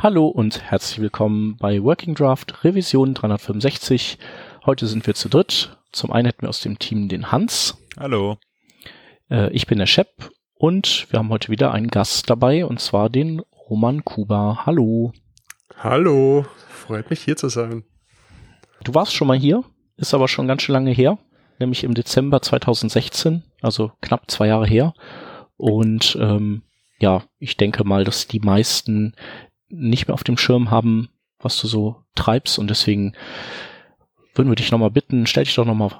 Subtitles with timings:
[0.00, 4.16] Hallo und herzlich willkommen bei Working Draft Revision 365.
[4.64, 5.76] Heute sind wir zu dritt.
[5.90, 7.76] Zum einen hätten wir aus dem Team den Hans.
[7.98, 8.38] Hallo.
[9.28, 13.10] Äh, ich bin der Shep und wir haben heute wieder einen Gast dabei und zwar
[13.10, 14.64] den Roman Kuba.
[14.66, 15.12] Hallo.
[15.78, 16.46] Hallo.
[16.68, 17.82] Freut mich hier zu sein.
[18.84, 19.64] Du warst schon mal hier,
[19.96, 21.18] ist aber schon ganz schön lange her,
[21.58, 24.94] nämlich im Dezember 2016, also knapp zwei Jahre her.
[25.56, 26.62] Und ähm,
[27.00, 29.14] ja, ich denke mal, dass die meisten
[29.68, 31.08] nicht mehr auf dem Schirm haben,
[31.38, 33.14] was du so treibst und deswegen
[34.34, 35.90] würden wir dich nochmal bitten, stell dich doch nochmal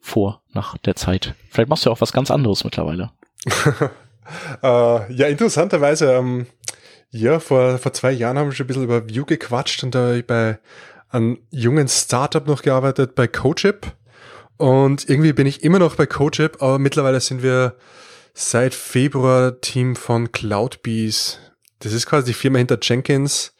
[0.00, 1.34] vor nach der Zeit.
[1.50, 3.10] Vielleicht machst du ja auch was ganz anderes mittlerweile.
[4.62, 6.46] äh, ja, interessanterweise, ähm,
[7.10, 10.06] ja, vor, vor zwei Jahren haben wir schon ein bisschen über Vue gequatscht und da
[10.06, 10.58] habe ich bei
[11.10, 13.92] einem jungen Startup noch gearbeitet, bei CodeChip.
[14.56, 17.76] Und irgendwie bin ich immer noch bei CodeChip, aber mittlerweile sind wir
[18.34, 21.38] seit Februar Team von CloudBees.
[21.84, 23.54] Das ist quasi die Firma hinter Jenkins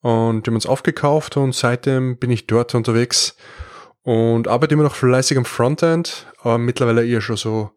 [0.00, 3.36] und die haben uns aufgekauft und seitdem bin ich dort unterwegs
[4.02, 7.72] und arbeite immer noch fleißig am Frontend, aber mittlerweile eher schon so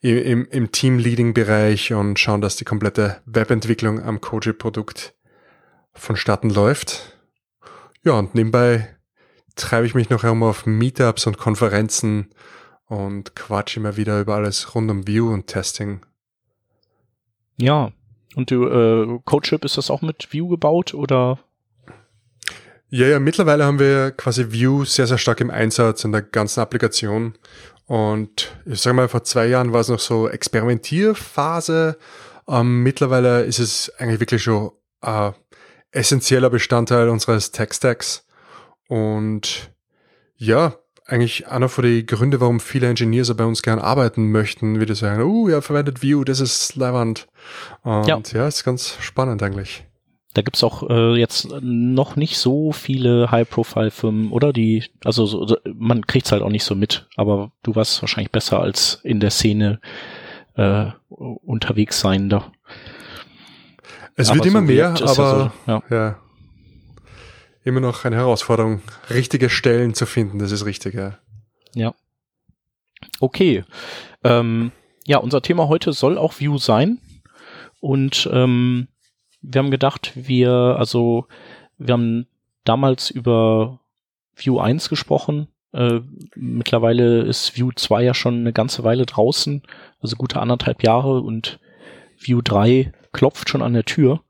[0.00, 5.14] im, im Team-Leading-Bereich und schauen, dass die komplette Webentwicklung am Koji-Produkt
[5.92, 7.18] vonstatten läuft.
[8.04, 8.96] Ja, und nebenbei
[9.54, 12.30] treibe ich mich noch herum auf Meetups und Konferenzen
[12.86, 16.00] und quatsch immer wieder über alles rund um View und Testing.
[17.58, 17.92] Ja,
[18.36, 21.38] und du, äh, CodeShip, ist das auch mit View gebaut oder?
[22.88, 26.60] Ja, ja, mittlerweile haben wir quasi View sehr, sehr stark im Einsatz in der ganzen
[26.60, 27.34] Applikation.
[27.86, 31.98] Und ich sage mal, vor zwei Jahren war es noch so Experimentierphase.
[32.48, 35.34] Ähm, mittlerweile ist es eigentlich wirklich schon ein
[35.90, 38.26] essentieller Bestandteil unseres Tech-Stacks.
[38.88, 39.70] Und
[40.36, 40.74] ja,
[41.06, 44.94] eigentlich einer von den Gründe, warum viele Engineers bei uns gern arbeiten möchten, wie die
[44.94, 47.28] sagen, oh, ja, verwendet Vue, das ist Leihwand.
[47.82, 49.84] Und ja, ja ist ganz spannend eigentlich.
[50.34, 54.52] Da gibt's auch äh, jetzt noch nicht so viele High-Profile-Firmen, oder?
[54.52, 58.60] Die, also so, man kriegt's halt auch nicht so mit, aber du warst wahrscheinlich besser
[58.60, 59.80] als in der Szene
[60.54, 62.50] äh, unterwegs sein da.
[64.16, 65.82] Es aber wird immer so mehr, aber ja, so, ja.
[65.90, 66.18] ja
[67.64, 71.18] immer noch eine Herausforderung, richtige Stellen zu finden, das ist richtig, ja.
[71.74, 71.94] Ja.
[73.20, 73.64] Okay.
[74.24, 74.72] Ähm,
[75.06, 76.98] ja, unser Thema heute soll auch View sein.
[77.80, 78.88] Und ähm,
[79.40, 81.26] wir haben gedacht, wir, also
[81.78, 82.26] wir haben
[82.64, 83.80] damals über
[84.36, 85.48] View 1 gesprochen.
[85.72, 86.00] Äh,
[86.36, 89.62] mittlerweile ist View 2 ja schon eine ganze Weile draußen,
[90.00, 91.58] also gute anderthalb Jahre und
[92.18, 94.22] View 3 klopft schon an der Tür.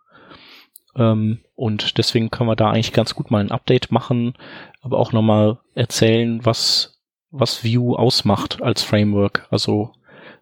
[0.97, 4.35] Ähm, und deswegen können wir da eigentlich ganz gut mal ein Update machen,
[4.81, 7.01] aber auch nochmal erzählen, was,
[7.31, 9.47] was Vue ausmacht als Framework.
[9.49, 9.93] Also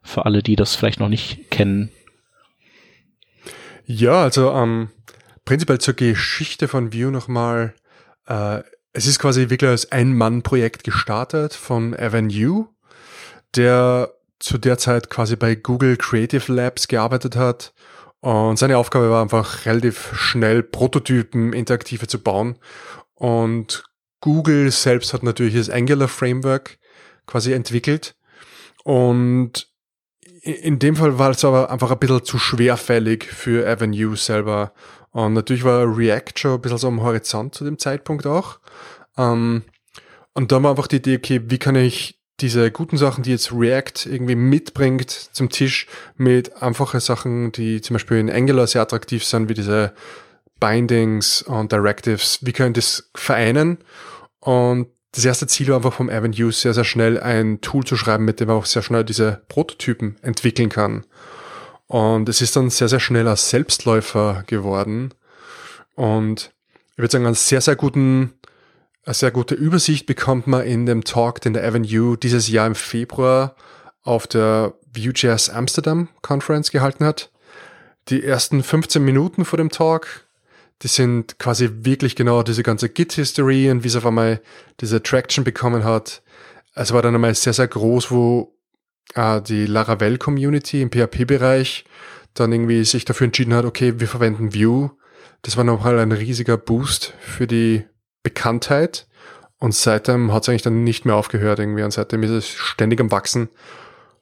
[0.01, 1.91] für alle, die das vielleicht noch nicht kennen.
[3.85, 4.89] Ja, also ähm,
[5.45, 7.75] prinzipiell zur Geschichte von Vue nochmal.
[8.27, 8.63] Äh,
[8.95, 12.69] es ist quasi wirklich als Ein-Mann-Projekt gestartet von Evan Yu,
[13.57, 17.75] der zu der Zeit quasi bei Google Creative Labs gearbeitet hat
[18.21, 22.59] und seine Aufgabe war einfach relativ schnell Prototypen interaktive zu bauen.
[23.15, 23.85] Und
[24.21, 26.79] Google selbst hat natürlich das Angular Framework
[27.27, 28.15] quasi entwickelt.
[28.85, 29.69] Und
[30.43, 34.73] in dem Fall war es aber einfach ein bisschen zu schwerfällig für Avenue selber.
[35.13, 38.61] Und natürlich war React schon ein bisschen so am Horizont zu dem Zeitpunkt auch.
[39.17, 39.63] Ähm,
[40.35, 43.53] und da war einfach die Idee, okay, wie kann ich diese guten Sachen, die jetzt
[43.53, 45.87] React irgendwie mitbringt zum Tisch
[46.17, 49.93] mit einfache Sachen, die zum Beispiel in Angular sehr attraktiv sind, wie diese
[50.59, 53.79] Bindings und Directives, wie können das vereinen?
[54.41, 58.25] Und das erste Ziel war einfach vom Avenue sehr, sehr schnell ein Tool zu schreiben,
[58.25, 61.05] mit dem man auch sehr schnell diese Prototypen entwickeln kann.
[61.87, 65.13] Und es ist dann sehr, sehr schnell als Selbstläufer geworden.
[65.97, 66.53] Und
[66.93, 68.35] ich würde sagen, einen sehr, sehr guten
[69.05, 72.75] eine sehr gute Übersicht bekommt man in dem Talk, den der Avenue dieses Jahr im
[72.75, 73.57] Februar
[74.03, 77.31] auf der Vue.js Amsterdam Conference gehalten hat.
[78.09, 80.27] Die ersten 15 Minuten vor dem Talk,
[80.83, 84.41] die sind quasi wirklich genau diese ganze Git-History und wie es auf einmal
[84.81, 86.23] diese Traction bekommen hat.
[86.75, 88.55] Es war dann einmal sehr, sehr groß, wo
[89.15, 91.85] äh, die Laravel-Community im PHP-Bereich
[92.35, 94.91] dann irgendwie sich dafür entschieden hat, okay, wir verwenden Vue.
[95.43, 97.85] Das war nochmal ein riesiger Boost für die
[98.23, 99.07] Bekanntheit
[99.59, 103.01] und seitdem hat es eigentlich dann nicht mehr aufgehört irgendwie und seitdem ist es ständig
[103.01, 103.49] am Wachsen.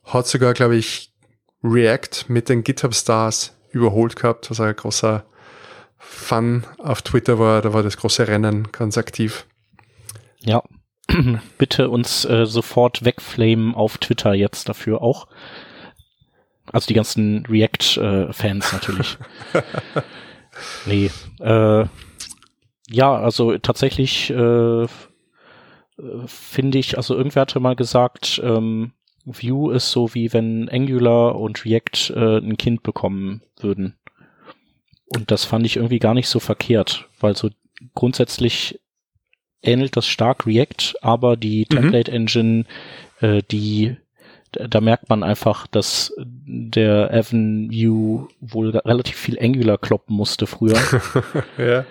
[0.04, 1.12] Hat sogar, glaube ich,
[1.62, 5.24] React mit den GitHub Stars überholt gehabt, was ein großer
[5.98, 7.62] Fun auf Twitter war.
[7.62, 9.46] Da war das große Rennen ganz aktiv.
[10.40, 10.62] Ja,
[11.58, 15.26] bitte uns äh, sofort wegflamen auf Twitter jetzt dafür auch.
[16.72, 19.18] Also die ganzen React-Fans äh, natürlich.
[20.86, 21.10] nee,
[21.40, 21.86] äh,
[22.90, 24.86] ja, also tatsächlich äh,
[26.26, 28.92] finde ich, also irgendwer hatte mal gesagt, ähm,
[29.24, 33.94] Vue ist so wie wenn Angular und React äh, ein Kind bekommen würden.
[35.06, 37.50] Und das fand ich irgendwie gar nicht so verkehrt, weil so
[37.94, 38.80] grundsätzlich
[39.62, 41.74] ähnelt das stark React, aber die mhm.
[41.74, 42.64] Template Engine,
[43.20, 43.96] äh, die
[44.52, 50.78] da merkt man einfach, dass der Evan Vue wohl relativ viel Angular kloppen musste früher.
[51.58, 51.84] ja.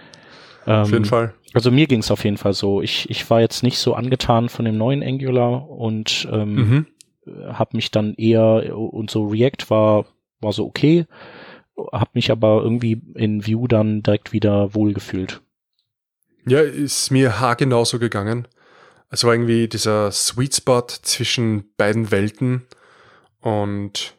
[0.68, 1.34] Ähm, auf jeden Fall.
[1.54, 2.82] Also mir ging es auf jeden Fall so.
[2.82, 6.86] Ich, ich war jetzt nicht so angetan von dem neuen Angular und ähm, mhm.
[7.54, 10.06] habe mich dann eher und so React war
[10.40, 11.06] war so okay,
[11.92, 15.42] habe mich aber irgendwie in Vue dann direkt wieder wohlgefühlt.
[16.46, 18.48] Ja, ist mir haargenauso gegangen.
[19.10, 22.68] Es war irgendwie dieser Sweet Spot zwischen beiden Welten
[23.42, 24.16] und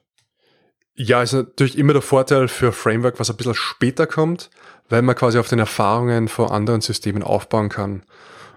[0.94, 4.50] ja, ist natürlich immer der Vorteil für Framework, was ein bisschen später kommt,
[4.88, 8.04] weil man quasi auf den Erfahrungen von anderen Systemen aufbauen kann.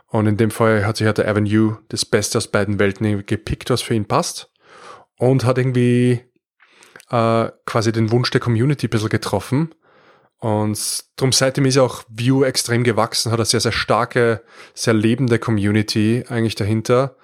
[0.08, 3.70] Und in dem Fall hat sich halt der Avenue das Beste aus beiden Welten gepickt,
[3.70, 4.52] was für ihn passt.
[5.18, 6.22] Und hat irgendwie
[7.10, 9.74] äh, quasi den Wunsch der Community ein bisschen getroffen.
[10.40, 14.42] Und darum seitdem ist auch Vue extrem gewachsen, hat eine sehr, sehr starke,
[14.74, 17.16] sehr lebende Community eigentlich dahinter.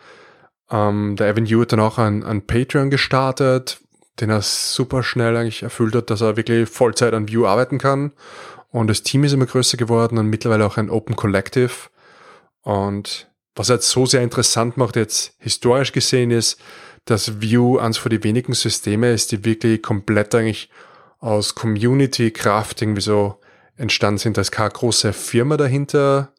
[0.70, 3.80] Ähm, der Avenue hat dann auch ein, ein Patreon gestartet,
[4.20, 8.12] den er super schnell eigentlich erfüllt hat, dass er wirklich Vollzeit an Vue arbeiten kann.
[8.70, 11.90] Und das Team ist immer größer geworden und mittlerweile auch ein Open Collective.
[12.62, 16.60] Und was jetzt so sehr interessant macht, jetzt historisch gesehen, ist,
[17.06, 20.70] dass Vue eines von den wenigen Systeme ist, die wirklich komplett eigentlich
[21.20, 23.40] aus Community-Kraft irgendwie so
[23.78, 24.38] entstanden sind.
[24.38, 26.34] Da ist keine große Firma dahinter,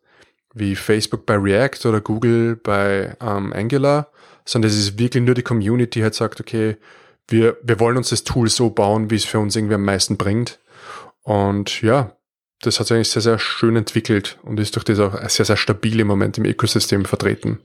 [0.54, 4.10] wie Facebook bei React oder Google bei ähm, Angular,
[4.44, 6.76] sondern es ist wirklich nur die Community, die halt sagt, okay,
[7.28, 10.16] wir, wir wollen uns das Tool so bauen, wie es für uns irgendwie am meisten
[10.16, 10.58] bringt.
[11.22, 12.16] Und ja,
[12.62, 15.56] das hat sich eigentlich sehr, sehr schön entwickelt und ist durch das auch sehr, sehr
[15.56, 17.60] stabil im Moment im Ökosystem vertreten.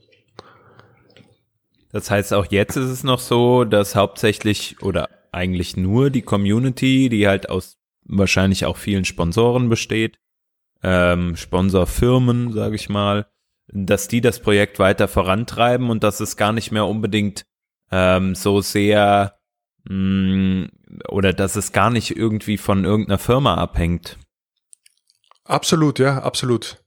[1.92, 7.08] Das heißt, auch jetzt ist es noch so, dass hauptsächlich oder eigentlich nur die Community,
[7.08, 10.18] die halt aus wahrscheinlich auch vielen Sponsoren besteht,
[10.82, 13.26] ähm, Sponsorfirmen, sage ich mal,
[13.68, 17.46] dass die das Projekt weiter vorantreiben und dass es gar nicht mehr unbedingt
[17.90, 19.38] ähm, so sehr
[19.88, 20.70] mh, mm,
[21.08, 24.18] oder dass es gar nicht irgendwie von irgendeiner Firma abhängt.
[25.44, 26.78] Absolut, ja, absolut.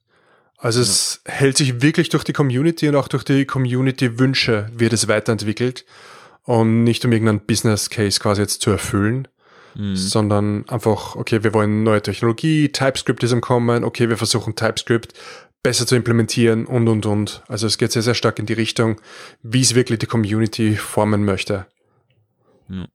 [0.58, 1.34] Also es ja.
[1.34, 5.86] hält sich wirklich durch die Community und auch durch die Community-Wünsche wird es weiterentwickelt
[6.44, 9.28] und nicht um irgendeinen Business Case quasi jetzt zu erfüllen,
[9.76, 9.96] mhm.
[9.96, 15.14] sondern einfach, okay, wir wollen neue Technologie, TypeScript ist am Kommen, okay, wir versuchen TypeScript
[15.62, 17.44] besser zu implementieren und, und, und.
[17.48, 19.00] Also es geht sehr, sehr stark in die Richtung,
[19.44, 21.68] wie es wirklich die Community formen möchte.
[22.70, 22.88] Ja.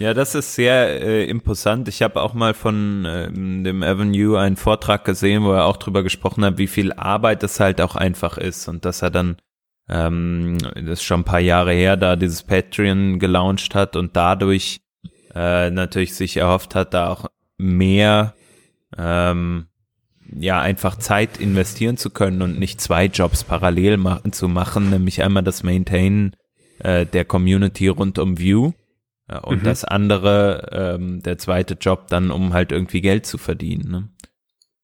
[0.00, 1.86] Ja, das ist sehr äh, imposant.
[1.86, 6.02] Ich habe auch mal von ähm, dem Avenue einen Vortrag gesehen, wo er auch drüber
[6.02, 9.36] gesprochen hat, wie viel Arbeit es halt auch einfach ist und dass er dann,
[9.90, 14.80] ähm, das ist schon ein paar Jahre her, da dieses Patreon gelauncht hat und dadurch
[15.34, 17.26] äh, natürlich sich erhofft hat, da auch
[17.58, 18.34] mehr
[18.96, 19.66] ähm,
[20.34, 25.22] ja einfach Zeit investieren zu können und nicht zwei Jobs parallel ma zu machen, nämlich
[25.22, 26.36] einmal das Maintain
[26.78, 28.72] äh, der Community rund um View
[29.30, 29.64] ja, und mhm.
[29.64, 33.90] das andere, ähm, der zweite Job dann, um halt irgendwie Geld zu verdienen.
[33.90, 34.08] Ne?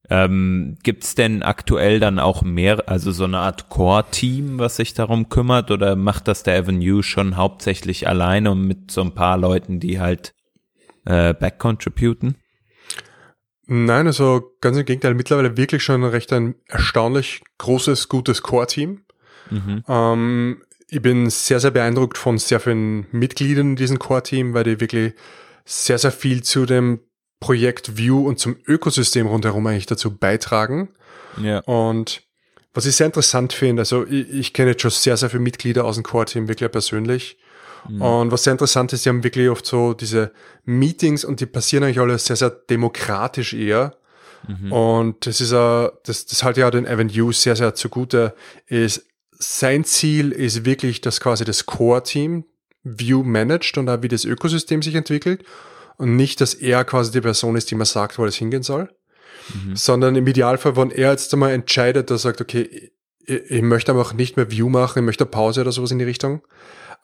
[0.08, 5.28] Ähm, Gibt denn aktuell dann auch mehr, also so eine Art Core-Team, was sich darum
[5.28, 9.80] kümmert, oder macht das der Avenue schon hauptsächlich alleine und mit so ein paar Leuten,
[9.80, 10.32] die halt
[11.06, 12.37] äh, back-contributen?
[13.66, 19.00] Nein, also ganz im Gegenteil, mittlerweile wirklich schon recht ein erstaunlich großes, gutes Core-Team.
[19.50, 19.82] Mhm.
[19.88, 24.81] Ähm, ich bin sehr, sehr beeindruckt von sehr vielen Mitgliedern in diesem Core-Team, weil die
[24.81, 25.14] wirklich
[25.64, 27.00] sehr, sehr viel zu dem
[27.40, 30.90] Projekt View und zum Ökosystem rundherum eigentlich dazu beitragen.
[31.43, 31.59] Ja.
[31.61, 32.23] Und
[32.73, 35.85] was ich sehr interessant finde, also ich, ich kenne jetzt schon sehr, sehr viele Mitglieder
[35.85, 37.37] aus dem Core-Team wirklich persönlich.
[37.88, 38.02] Mhm.
[38.02, 40.33] Und was sehr interessant ist, die haben wirklich oft so diese
[40.64, 43.97] Meetings und die passieren eigentlich alle sehr, sehr demokratisch eher.
[44.47, 44.73] Mhm.
[44.73, 48.35] Und das ist a, das, das halte ja den Avenue sehr, sehr zugute,
[48.66, 49.07] ist
[49.38, 52.45] sein Ziel ist wirklich, dass quasi das Core-Team
[52.83, 55.45] View managt und auch wie das Ökosystem sich entwickelt
[55.97, 58.88] und nicht, dass er quasi die Person ist, die man sagt, wo es hingehen soll,
[59.52, 59.76] mhm.
[59.76, 62.93] sondern im Idealfall, wenn er jetzt einmal entscheidet, dass er sagt, okay,
[63.26, 66.05] ich, ich möchte einfach nicht mehr View machen, ich möchte Pause oder sowas in die
[66.05, 66.43] Richtung,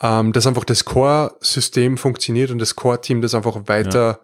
[0.01, 4.21] ähm, dass einfach das Core-System funktioniert und das Core-Team das einfach weiter ja.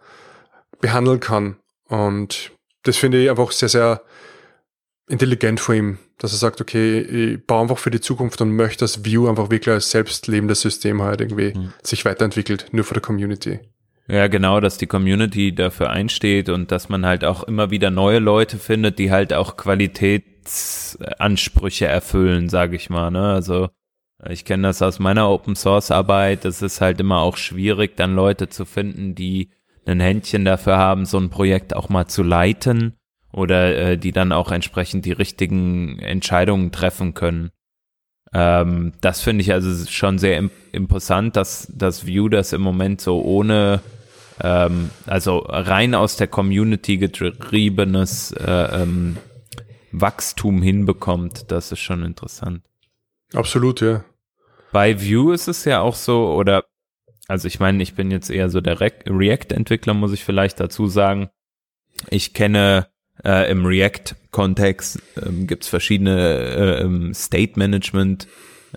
[0.79, 1.57] behandeln kann.
[1.87, 2.51] Und
[2.83, 4.01] das finde ich einfach sehr, sehr
[5.09, 8.79] intelligent von ihm, dass er sagt, okay, ich baue einfach für die Zukunft und möchte,
[8.79, 11.73] dass View einfach wirklich als selbstlebendes System halt irgendwie mhm.
[11.83, 13.59] sich weiterentwickelt, nur für die Community.
[14.07, 18.17] Ja, genau, dass die Community dafür einsteht und dass man halt auch immer wieder neue
[18.19, 23.11] Leute findet, die halt auch Qualitätsansprüche erfüllen, sage ich mal.
[23.11, 23.33] Ne?
[23.33, 23.69] Also
[24.27, 26.43] ich kenne das aus meiner Open Source Arbeit.
[26.45, 29.51] Es ist halt immer auch schwierig, dann Leute zu finden, die
[29.85, 32.95] ein Händchen dafür haben, so ein Projekt auch mal zu leiten
[33.31, 37.51] oder äh, die dann auch entsprechend die richtigen Entscheidungen treffen können.
[38.33, 43.01] Ähm, das finde ich also schon sehr imp imposant, dass das View das im Moment
[43.01, 43.81] so ohne
[44.39, 49.17] ähm, also rein aus der Community getriebenes äh, ähm,
[49.91, 51.51] Wachstum hinbekommt.
[51.51, 52.61] Das ist schon interessant.
[53.33, 54.03] Absolut, ja.
[54.71, 56.65] Bei Vue ist es ja auch so, oder
[57.27, 60.87] also ich meine, ich bin jetzt eher so der Re React-Entwickler, muss ich vielleicht dazu
[60.87, 61.29] sagen.
[62.09, 62.87] Ich kenne
[63.23, 68.27] äh, im React-Kontext ähm, gibt es verschiedene äh, ähm, State-Management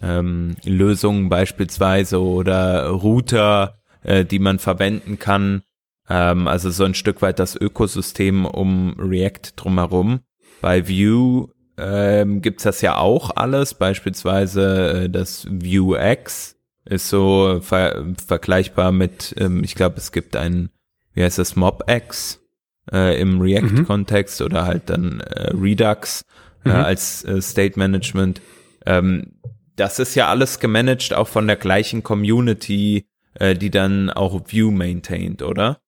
[0.00, 5.62] ähm, Lösungen beispielsweise oder Router, äh, die man verwenden kann.
[6.08, 10.20] Ähm, also so ein Stück weit das Ökosystem um React drumherum.
[10.60, 18.04] Bei Vue ähm, gibt's das ja auch alles, beispielsweise äh, das Vuex ist so ver
[18.26, 20.70] vergleichbar mit, ähm, ich glaube, es gibt ein,
[21.14, 22.41] wie heißt das, MobX
[22.90, 24.46] äh, im React-Kontext mhm.
[24.46, 26.24] oder halt dann äh, Redux
[26.64, 26.74] äh, mhm.
[26.74, 28.40] als äh, State Management.
[28.86, 29.34] Ähm,
[29.76, 34.70] das ist ja alles gemanagt auch von der gleichen Community, äh, die dann auch View
[34.70, 35.80] maintaint, oder?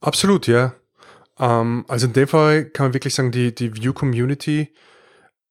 [0.00, 0.74] Absolut, ja.
[1.38, 4.72] Ähm, also in dem Fall kann man wirklich sagen, die, die View Community,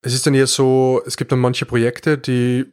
[0.01, 2.65] es ist dann eher so, es gibt dann manche Projekte, die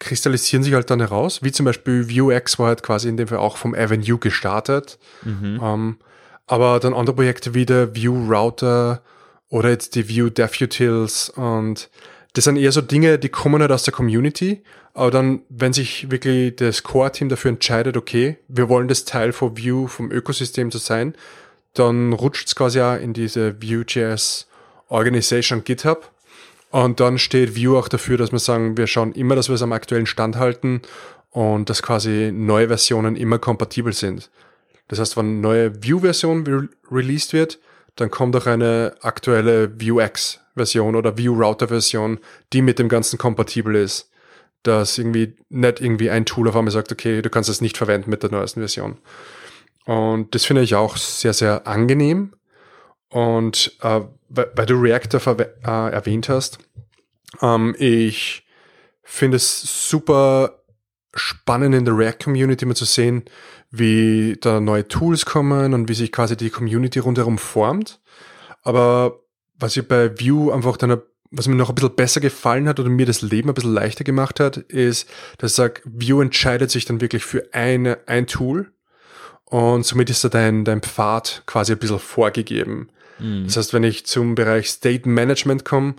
[0.00, 3.38] kristallisieren sich halt dann heraus, wie zum Beispiel Vuex war halt quasi in dem Fall
[3.38, 4.98] auch vom Avenue gestartet.
[5.22, 5.60] Mhm.
[5.62, 5.98] Ähm,
[6.46, 9.02] aber dann andere Projekte wie der View Router
[9.48, 11.90] oder jetzt die View DevUtils und
[12.34, 16.10] das sind eher so Dinge, die kommen halt aus der Community, aber dann, wenn sich
[16.10, 20.78] wirklich das Core-Team dafür entscheidet, okay, wir wollen das Teil von View vom Ökosystem zu
[20.78, 21.14] sein,
[21.74, 24.46] dann rutscht es quasi auch in diese Vue.js
[24.88, 26.10] Organization GitHub.
[26.70, 29.62] Und dann steht Vue auch dafür, dass wir sagen, wir schauen immer, dass wir es
[29.62, 30.82] am aktuellen Stand halten
[31.30, 34.30] und dass quasi neue Versionen immer kompatibel sind.
[34.88, 37.58] Das heißt, wenn eine neue Vue-Version re released wird,
[37.96, 42.18] dann kommt auch eine aktuelle Vuex-Version oder Vue-Router-Version,
[42.52, 44.10] die mit dem Ganzen kompatibel ist.
[44.62, 48.10] Dass irgendwie nicht irgendwie ein Tool auf einmal sagt, okay, du kannst es nicht verwenden
[48.10, 48.98] mit der neuesten Version.
[49.84, 52.34] Und das finde ich auch sehr, sehr angenehm.
[53.10, 56.58] Und äh, weil du Reactor äh, erwähnt hast,
[57.42, 58.46] ähm, ich
[59.02, 60.63] finde es super
[61.14, 63.24] spannend in der React-Community mal zu sehen,
[63.70, 68.00] wie da neue Tools kommen und wie sich quasi die Community rundherum formt.
[68.62, 69.20] Aber
[69.58, 72.88] was ich bei Vue einfach dann, was mir noch ein bisschen besser gefallen hat oder
[72.88, 76.84] mir das Leben ein bisschen leichter gemacht hat, ist, dass ich sage, Vue entscheidet sich
[76.84, 78.72] dann wirklich für eine, ein Tool
[79.44, 82.88] und somit ist da dein, dein Pfad quasi ein bisschen vorgegeben.
[83.18, 83.44] Mhm.
[83.44, 85.96] Das heißt, wenn ich zum Bereich State Management komme,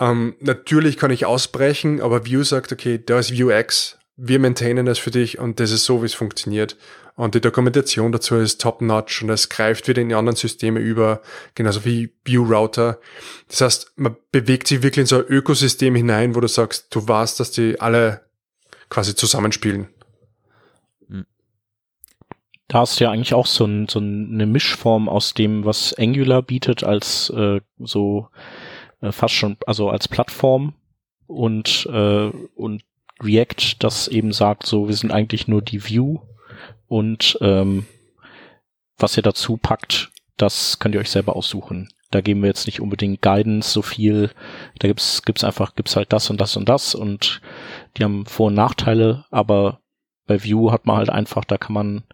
[0.00, 4.98] ähm, natürlich kann ich ausbrechen, aber Vue sagt, okay, da ist Vuex, wir maintainen das
[4.98, 6.76] für dich und das ist so, wie es funktioniert.
[7.16, 11.20] Und die Dokumentation dazu ist top-notch und es greift wieder in die anderen Systeme über,
[11.54, 12.98] genauso wie View Router.
[13.48, 17.06] Das heißt, man bewegt sich wirklich in so ein Ökosystem hinein, wo du sagst, du
[17.06, 18.22] weißt, dass die alle
[18.88, 19.88] quasi zusammenspielen.
[22.68, 26.42] Da hast du ja eigentlich auch so, ein, so eine Mischform aus dem, was Angular
[26.42, 28.28] bietet, als äh, so
[29.00, 30.74] äh, fast schon, also als Plattform
[31.26, 32.82] und, äh, und
[33.24, 36.18] React, das eben sagt, so, wir sind eigentlich nur die View
[36.86, 37.86] und ähm,
[38.98, 41.88] was ihr dazu packt, das könnt ihr euch selber aussuchen.
[42.10, 44.30] Da geben wir jetzt nicht unbedingt Guidance so viel.
[44.78, 47.40] Da gibt's gibt's einfach gibt's halt das und das und das und
[47.96, 49.80] die haben Vor- und Nachteile, aber
[50.26, 52.04] bei View hat man halt einfach, da kann man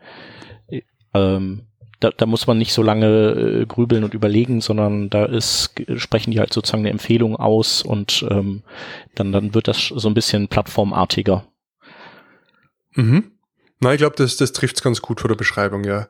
[1.15, 1.67] ähm,
[2.01, 6.31] da, da muss man nicht so lange äh, grübeln und überlegen, sondern da ist, sprechen
[6.31, 8.63] die halt sozusagen eine Empfehlung aus und ähm,
[9.15, 11.47] dann, dann wird das so ein bisschen plattformartiger.
[12.95, 13.33] Mhm.
[13.81, 16.09] Na, ich glaube, das, das trifft es ganz gut vor der Beschreibung, ja.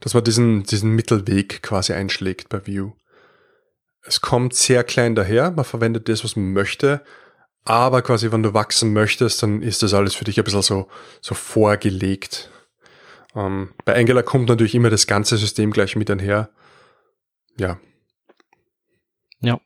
[0.00, 2.92] Dass man diesen, diesen Mittelweg quasi einschlägt bei View.
[4.02, 7.02] Es kommt sehr klein daher, man verwendet das, was man möchte,
[7.64, 10.88] aber quasi, wenn du wachsen möchtest, dann ist das alles für dich ein bisschen so,
[11.22, 12.50] so vorgelegt.
[13.34, 16.50] Ähm, bei Angular kommt natürlich immer das ganze System gleich mit einher.
[17.58, 17.78] Ja.
[19.40, 19.60] Ja.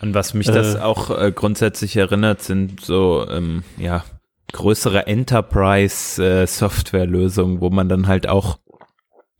[0.00, 4.04] An was mich äh, das auch äh, grundsätzlich erinnert, sind so, ähm, ja,
[4.52, 8.58] größere Enterprise-Software-Lösungen, äh, wo man dann halt auch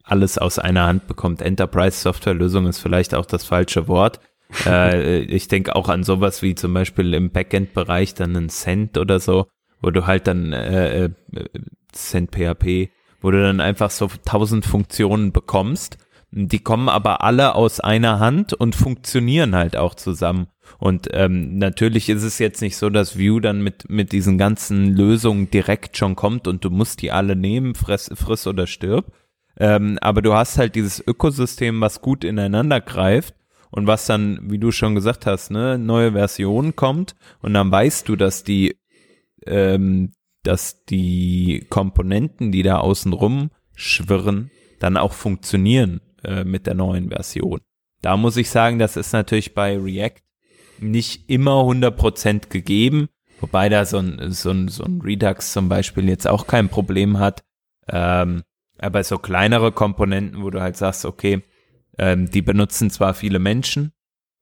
[0.04, 1.42] alles aus einer Hand bekommt.
[1.42, 4.20] Enterprise-Software-Lösung ist vielleicht auch das falsche Wort.
[4.66, 9.20] äh, ich denke auch an sowas wie zum Beispiel im Backend-Bereich dann ein Cent oder
[9.20, 9.46] so,
[9.80, 11.10] wo du halt dann äh, äh
[11.92, 15.98] Cent PHP wo du dann einfach so tausend Funktionen bekommst.
[16.32, 20.46] Die kommen aber alle aus einer Hand und funktionieren halt auch zusammen.
[20.78, 24.94] Und ähm, natürlich ist es jetzt nicht so, dass Vue dann mit, mit diesen ganzen
[24.94, 29.12] Lösungen direkt schon kommt und du musst die alle nehmen, friss, friss oder stirb.
[29.58, 33.34] Ähm, aber du hast halt dieses Ökosystem, was gut ineinander greift
[33.70, 38.08] und was dann, wie du schon gesagt hast, ne, neue Version kommt und dann weißt
[38.08, 38.76] du, dass die,
[39.46, 40.12] ähm,
[40.42, 47.11] dass die Komponenten, die da außen rum schwirren, dann auch funktionieren äh, mit der neuen
[47.11, 47.61] Version.
[48.02, 50.23] Da muss ich sagen, das ist natürlich bei React
[50.78, 53.09] nicht immer 100% gegeben,
[53.40, 57.18] wobei da so ein, so ein, so ein Redux zum Beispiel jetzt auch kein Problem
[57.18, 57.44] hat.
[57.88, 58.42] Ähm,
[58.78, 61.42] aber so kleinere Komponenten, wo du halt sagst, okay,
[61.99, 63.92] ähm, die benutzen zwar viele Menschen,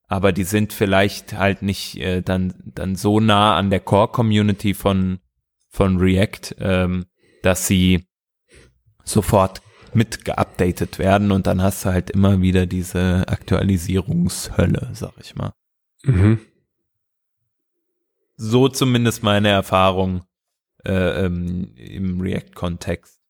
[0.07, 5.19] aber die sind vielleicht halt nicht äh, dann, dann so nah an der Core-Community von,
[5.79, 7.05] von React, ähm,
[7.41, 8.05] dass sie
[9.05, 9.61] sofort
[9.93, 15.53] mit geupdatet werden und dann hast du halt immer wieder diese Aktualisierungshölle, sag ich mal.
[16.03, 16.41] Mhm.
[18.35, 20.25] So zumindest meine Erfahrung
[20.85, 23.21] äh, ähm, im React-Kontext.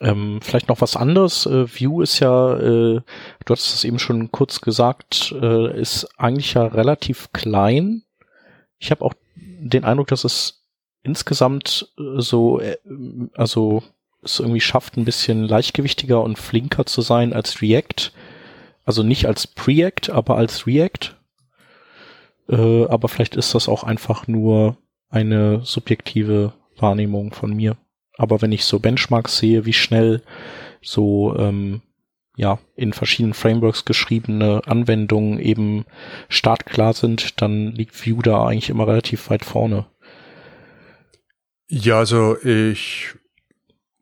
[0.00, 1.44] Ähm, vielleicht noch was anderes.
[1.44, 3.02] Äh, Vue ist ja, äh,
[3.44, 8.04] du hast es eben schon kurz gesagt, äh, ist eigentlich ja relativ klein.
[8.78, 10.57] Ich habe auch den Eindruck, dass es
[11.08, 12.76] insgesamt äh, so, äh,
[13.34, 13.82] also
[14.22, 18.12] es irgendwie schafft, ein bisschen leichtgewichtiger und flinker zu sein als React.
[18.84, 21.14] Also nicht als Preact, aber als React.
[22.48, 24.76] Äh, aber vielleicht ist das auch einfach nur
[25.10, 27.76] eine subjektive Wahrnehmung von mir.
[28.16, 30.22] Aber wenn ich so Benchmarks sehe, wie schnell
[30.82, 31.82] so ähm,
[32.36, 35.84] ja in verschiedenen Frameworks geschriebene Anwendungen eben
[36.28, 39.86] startklar sind, dann liegt Vue da eigentlich immer relativ weit vorne.
[41.68, 43.14] Ja, also ich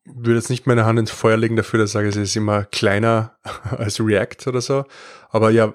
[0.05, 2.65] würde jetzt nicht meine Hand ins Feuer legen dafür, dass ich sage, es ist immer
[2.65, 3.37] kleiner
[3.71, 4.85] als React oder so.
[5.31, 5.75] Aber ja,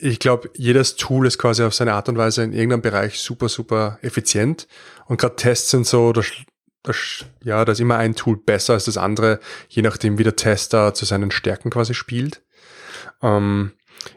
[0.00, 3.48] ich glaube, jedes Tool ist quasi auf seine Art und Weise in irgendeinem Bereich super,
[3.48, 4.66] super effizient.
[5.06, 6.26] Und gerade Tests sind so, das,
[6.82, 10.36] das, ja, da ist immer ein Tool besser als das andere, je nachdem, wie der
[10.36, 12.42] Tester zu seinen Stärken quasi spielt.
[13.22, 13.72] Ähm,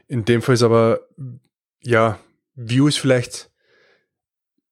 [0.07, 1.01] in dem Fall ist aber,
[1.81, 2.19] ja,
[2.55, 3.50] Vue ist vielleicht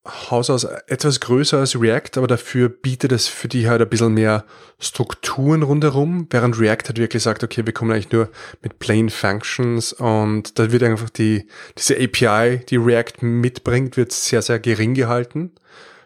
[0.10, 4.14] Haus aus etwas größer als React, aber dafür bietet es für die halt ein bisschen
[4.14, 4.46] mehr
[4.80, 8.30] Strukturen rundherum, während React halt wirklich sagt, okay, wir kommen eigentlich nur
[8.62, 14.42] mit plain Functions und da wird einfach die, diese API, die React mitbringt, wird sehr,
[14.42, 15.52] sehr gering gehalten.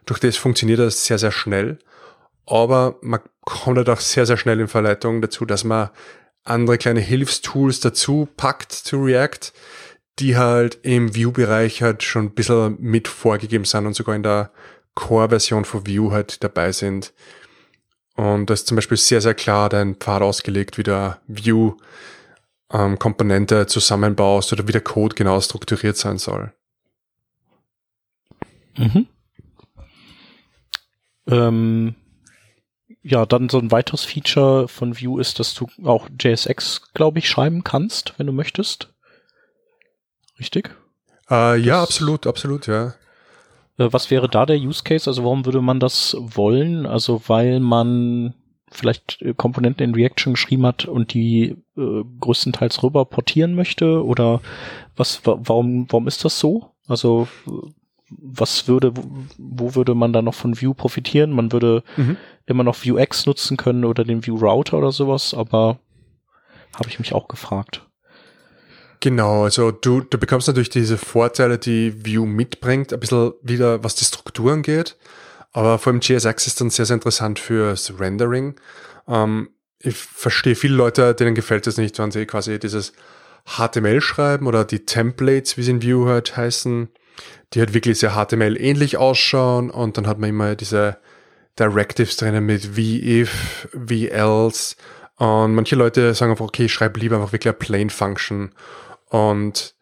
[0.05, 1.79] Durch das funktioniert das sehr, sehr schnell.
[2.45, 5.89] Aber man kommt halt auch sehr, sehr schnell in Verleitung dazu, dass man
[6.43, 9.53] andere kleine Hilfstools dazu packt zu React,
[10.19, 14.51] die halt im View-Bereich halt schon ein bisschen mit vorgegeben sind und sogar in der
[14.95, 17.13] Core-Version von View halt dabei sind.
[18.15, 21.77] Und da ist zum Beispiel sehr, sehr klar dein Pfad ausgelegt, wie der View
[22.71, 26.53] ähm, Komponente zusammenbaust oder wie der Code genau strukturiert sein soll.
[28.77, 29.07] Mhm.
[31.27, 31.95] Ähm,
[33.01, 37.29] ja, dann so ein weiteres Feature von Vue ist, dass du auch JSX, glaube ich,
[37.29, 38.92] schreiben kannst, wenn du möchtest.
[40.39, 40.75] Richtig?
[41.29, 42.93] Äh, ja, absolut, absolut, ja.
[43.77, 45.09] Äh, was wäre da der Use Case?
[45.09, 46.85] Also warum würde man das wollen?
[46.85, 48.33] Also weil man
[48.71, 54.03] vielleicht äh, Komponenten in Reaction geschrieben hat und die äh, größtenteils rüber portieren möchte?
[54.03, 54.41] Oder
[54.95, 56.71] was, warum, warum ist das so?
[56.87, 57.27] Also
[58.09, 58.93] was würde,
[59.37, 61.31] wo würde man da noch von Vue profitieren?
[61.31, 62.17] Man würde mhm.
[62.45, 65.79] immer noch Vuex nutzen können oder den Vue Router oder sowas, aber
[66.75, 67.87] habe ich mich auch gefragt.
[69.03, 73.95] Genau, also du, du bekommst natürlich diese Vorteile, die Vue mitbringt, ein bisschen wieder, was
[73.95, 74.95] die Strukturen geht.
[75.51, 78.55] Aber vor allem JSX ist dann sehr, sehr interessant fürs Rendering.
[79.09, 82.93] Ähm, ich verstehe viele Leute, denen gefällt es nicht, wenn sie quasi dieses
[83.45, 86.87] HTML schreiben oder die Templates, wie sie in Vue halt heißen,
[87.51, 90.95] die halt wirklich sehr HTML-ähnlich ausschauen und dann hat man immer diese
[91.59, 94.77] Directives drinnen mit wie if, wie else
[95.17, 98.51] und manche Leute sagen einfach, okay, ich schreibe lieber einfach wirklich eine Plain Function
[99.13, 99.75] und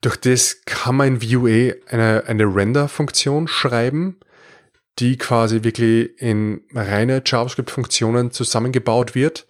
[0.00, 4.20] durch das kann man in Vue eine, eine Render-Funktion schreiben,
[5.00, 9.48] die quasi wirklich in reine JavaScript-Funktionen zusammengebaut wird.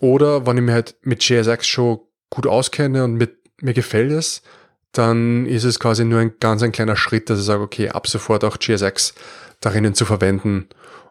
[0.00, 4.42] Oder wenn ich mir halt mit JSX schon gut auskenne und mit, mir gefällt es,
[4.90, 8.08] dann ist es quasi nur ein ganz ein kleiner Schritt, dass ich sage, okay, ab
[8.08, 9.14] sofort auch JSX
[9.60, 10.68] darin zu verwenden.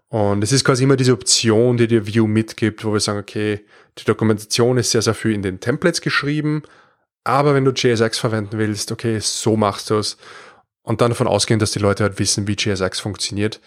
[0.10, 3.65] Und es ist quasi immer diese Option, die dir Vue mitgibt, wo wir sagen, okay,
[3.98, 6.63] die Dokumentation ist sehr, sehr viel in den Templates geschrieben,
[7.26, 10.18] aber wenn du JSX verwenden willst, okay, so machst du es.
[10.84, 13.60] Und dann davon ausgehen, dass die Leute halt wissen, wie JSX funktioniert.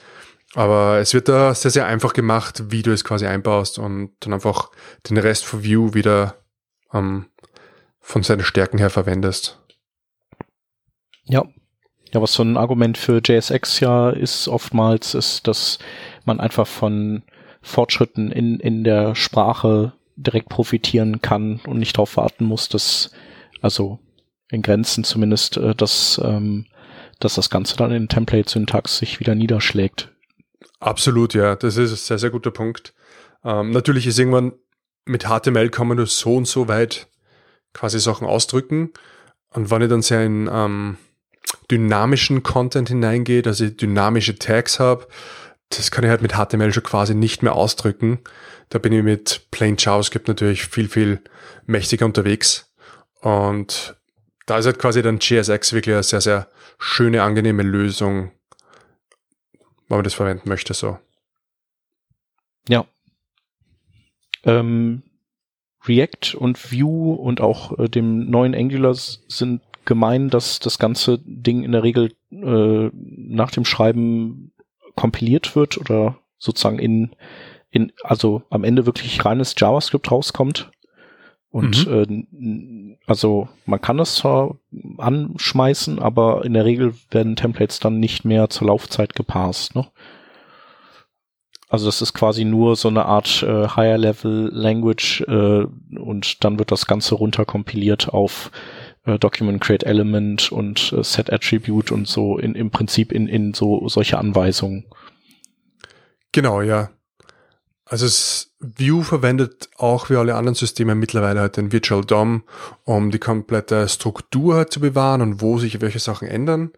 [0.55, 4.33] Aber es wird da sehr, sehr einfach gemacht, wie du es quasi einbaust und dann
[4.33, 4.71] einfach
[5.11, 6.37] den Rest von View wieder
[6.95, 7.27] ähm,
[8.01, 9.61] von seinen Stärken her verwendest.
[11.25, 11.45] Ja.
[12.15, 15.79] Ja, was so ein Argument für JSX ja ist oftmals, ist, dass
[16.25, 17.23] man einfach von
[17.61, 23.11] Fortschritten in, in der Sprache direkt profitieren kann und nicht darauf warten muss, dass,
[23.61, 23.99] also
[24.51, 26.67] in Grenzen zumindest, äh, dass, ähm,
[27.21, 30.13] dass das Ganze dann in Template-Syntax sich wieder niederschlägt.
[30.81, 31.57] Absolut, ja.
[31.57, 32.95] Das ist ein sehr, sehr guter Punkt.
[33.45, 34.53] Ähm, natürlich ist irgendwann
[35.05, 37.09] mit HTML kann man nur so und so weit
[37.73, 38.93] quasi Sachen ausdrücken.
[39.51, 40.99] Und wenn ich dann sehr in ähm,
[41.71, 45.09] dynamischen Content hineingehe, dass ich dynamische Tags habe,
[45.71, 48.21] das kann ich halt mit HTML schon quasi nicht mehr ausdrücken.
[48.71, 51.21] Da bin ich mit Plain JavaScript natürlich viel, viel
[51.67, 52.68] mächtiger unterwegs.
[53.21, 53.97] Und
[54.47, 58.33] da ist halt quasi dann JSX wirklich eine sehr, sehr schöne, angenehme Lösung,
[59.89, 60.99] wenn man das verwenden möchte, so.
[62.69, 62.87] Ja.
[64.45, 65.03] Ähm,
[65.87, 71.65] React und Vue und auch äh, dem neuen Angular sind gemein, dass das ganze Ding
[71.65, 74.53] in der Regel äh, nach dem Schreiben
[74.95, 77.17] kompiliert wird oder sozusagen in,
[77.71, 80.71] in, also am Ende wirklich reines JavaScript rauskommt.
[81.51, 82.97] Und mhm.
[82.99, 84.57] äh, also man kann es zwar
[84.99, 89.75] anschmeißen, aber in der Regel werden Templates dann nicht mehr zur Laufzeit gepasst.
[89.75, 89.87] Ne?
[91.71, 95.67] Also das ist quasi nur so eine Art äh, Higher Level Language äh,
[95.99, 98.51] und dann wird das Ganze runterkompiliert auf
[99.05, 103.53] äh, Document Create Element und äh, Set Attribute und so in, im Prinzip in, in
[103.53, 104.87] so solche Anweisungen.
[106.33, 106.91] Genau, ja.
[107.85, 112.43] Also es, Vue verwendet auch wie alle anderen Systeme mittlerweile halt den Virtual DOM,
[112.85, 116.73] um die komplette Struktur halt zu bewahren und wo sich welche Sachen ändern.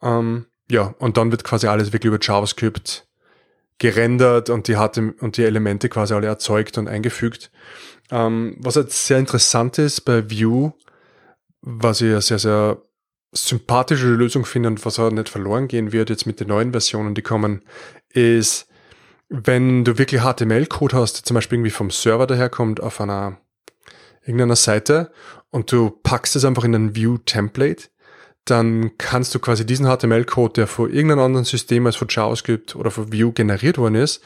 [0.00, 3.08] Ähm, ja, und dann wird quasi alles wirklich über JavaScript
[3.78, 7.50] gerendert und die, HTML und die Elemente quasi alle erzeugt und eingefügt.
[8.10, 10.72] Ähm, was halt sehr interessant ist bei Vue,
[11.62, 12.82] was ich eine sehr, sehr
[13.32, 17.14] sympathische Lösung finde und was auch nicht verloren gehen wird jetzt mit den neuen Versionen,
[17.14, 17.62] die kommen,
[18.08, 18.68] ist,
[19.28, 23.38] wenn du wirklich HTML-Code hast, der zum Beispiel irgendwie vom Server daherkommt auf einer
[24.22, 25.10] irgendeiner Seite
[25.50, 27.88] und du packst es einfach in ein View-Template,
[28.44, 32.90] dann kannst du quasi diesen HTML-Code, der von irgendeinem anderen System als von JavaScript oder
[32.90, 34.22] von Vue generiert worden ist,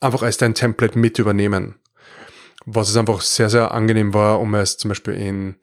[0.00, 1.76] einfach als dein Template mit übernehmen.
[2.64, 5.56] Was es einfach sehr, sehr angenehm war, um es zum Beispiel in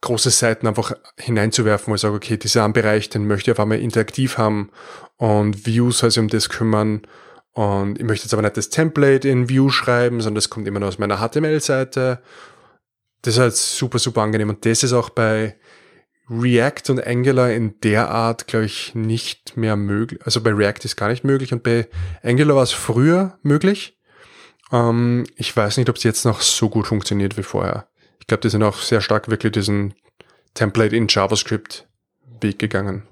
[0.00, 3.78] große Seiten einfach hineinzuwerfen, wo ich sage, okay, dieser Bereich, den möchte ich auf einmal
[3.78, 4.70] interaktiv haben
[5.16, 7.02] und Views soll sich um das kümmern
[7.54, 10.80] und ich möchte jetzt aber nicht das Template in Vue schreiben, sondern das kommt immer
[10.80, 12.22] nur aus meiner HTML-Seite.
[13.22, 15.56] Das ist halt super, super angenehm und das ist auch bei
[16.30, 20.20] React und Angular in der Art, glaube ich, nicht mehr möglich.
[20.24, 21.88] Also bei React ist gar nicht möglich und bei
[22.22, 23.98] Angular war es früher möglich.
[24.72, 27.86] Ähm, ich weiß nicht, ob es jetzt noch so gut funktioniert wie vorher.
[28.18, 29.94] Ich glaube, die sind auch sehr stark wirklich diesen
[30.54, 31.86] Template in JavaScript
[32.40, 33.06] Weg gegangen.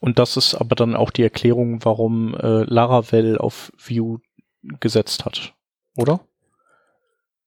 [0.00, 4.20] Und das ist aber dann auch die Erklärung, warum äh, Laravel auf Vue
[4.80, 5.54] gesetzt hat,
[5.96, 6.20] oder?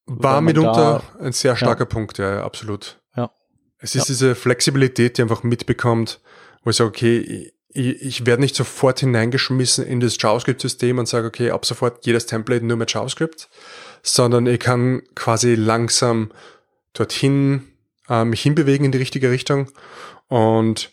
[0.05, 1.89] War mitunter da, ein sehr starker ja.
[1.89, 3.01] Punkt, ja, ja, absolut.
[3.15, 3.31] Ja.
[3.79, 4.13] Es ist ja.
[4.13, 6.19] diese Flexibilität, die einfach mitbekommt,
[6.63, 11.27] wo ich sage, okay, ich, ich werde nicht sofort hineingeschmissen in das JavaScript-System und sage,
[11.27, 13.49] okay, ab sofort jedes Template nur mit JavaScript,
[14.03, 16.31] sondern ich kann quasi langsam
[16.93, 17.63] dorthin
[18.09, 19.71] äh, mich hinbewegen in die richtige Richtung.
[20.27, 20.92] Und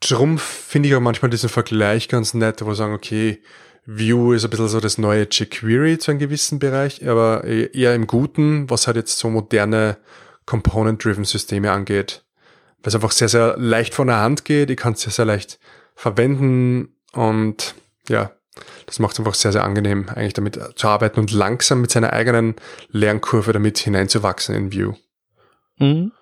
[0.00, 3.42] drum finde ich auch manchmal diesen Vergleich ganz nett, wo wir sagen, okay,
[3.86, 8.06] Vue ist ein bisschen so das neue jQuery zu einem gewissen Bereich, aber eher im
[8.06, 9.98] Guten, was halt jetzt so moderne
[10.46, 12.24] Component-Driven Systeme angeht.
[12.82, 15.24] Weil es einfach sehr, sehr leicht von der Hand geht, ich kann es sehr, sehr
[15.24, 15.58] leicht
[15.94, 17.74] verwenden und
[18.08, 18.32] ja,
[18.86, 22.12] das macht es einfach sehr, sehr angenehm, eigentlich damit zu arbeiten und langsam mit seiner
[22.12, 22.54] eigenen
[22.90, 24.96] Lernkurve damit hineinzuwachsen in Vue.
[25.78, 26.12] Mhm.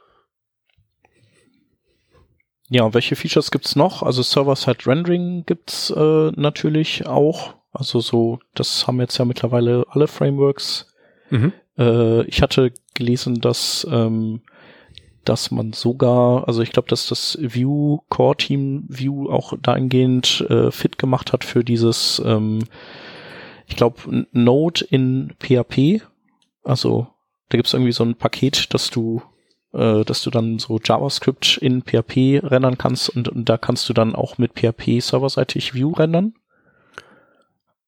[2.72, 4.02] Ja, welche Features gibt's noch?
[4.02, 7.54] Also Server-Side Rendering gibt's äh, natürlich auch.
[7.70, 10.87] Also so, das haben jetzt ja mittlerweile alle Frameworks.
[11.28, 11.52] Mhm.
[11.76, 14.40] Äh, ich hatte gelesen, dass ähm,
[15.24, 20.70] dass man sogar, also ich glaube, dass das View Core Team View auch dahingehend äh,
[20.70, 22.61] fit gemacht hat für dieses, ähm,
[23.66, 26.02] ich glaube, Node in PHP.
[26.64, 27.06] Also
[27.50, 29.20] da gibt's irgendwie so ein Paket, dass du
[29.72, 33.92] äh, dass du dann so JavaScript in PHP rendern kannst und, und da kannst du
[33.92, 36.35] dann auch mit PHP serverseitig View rendern.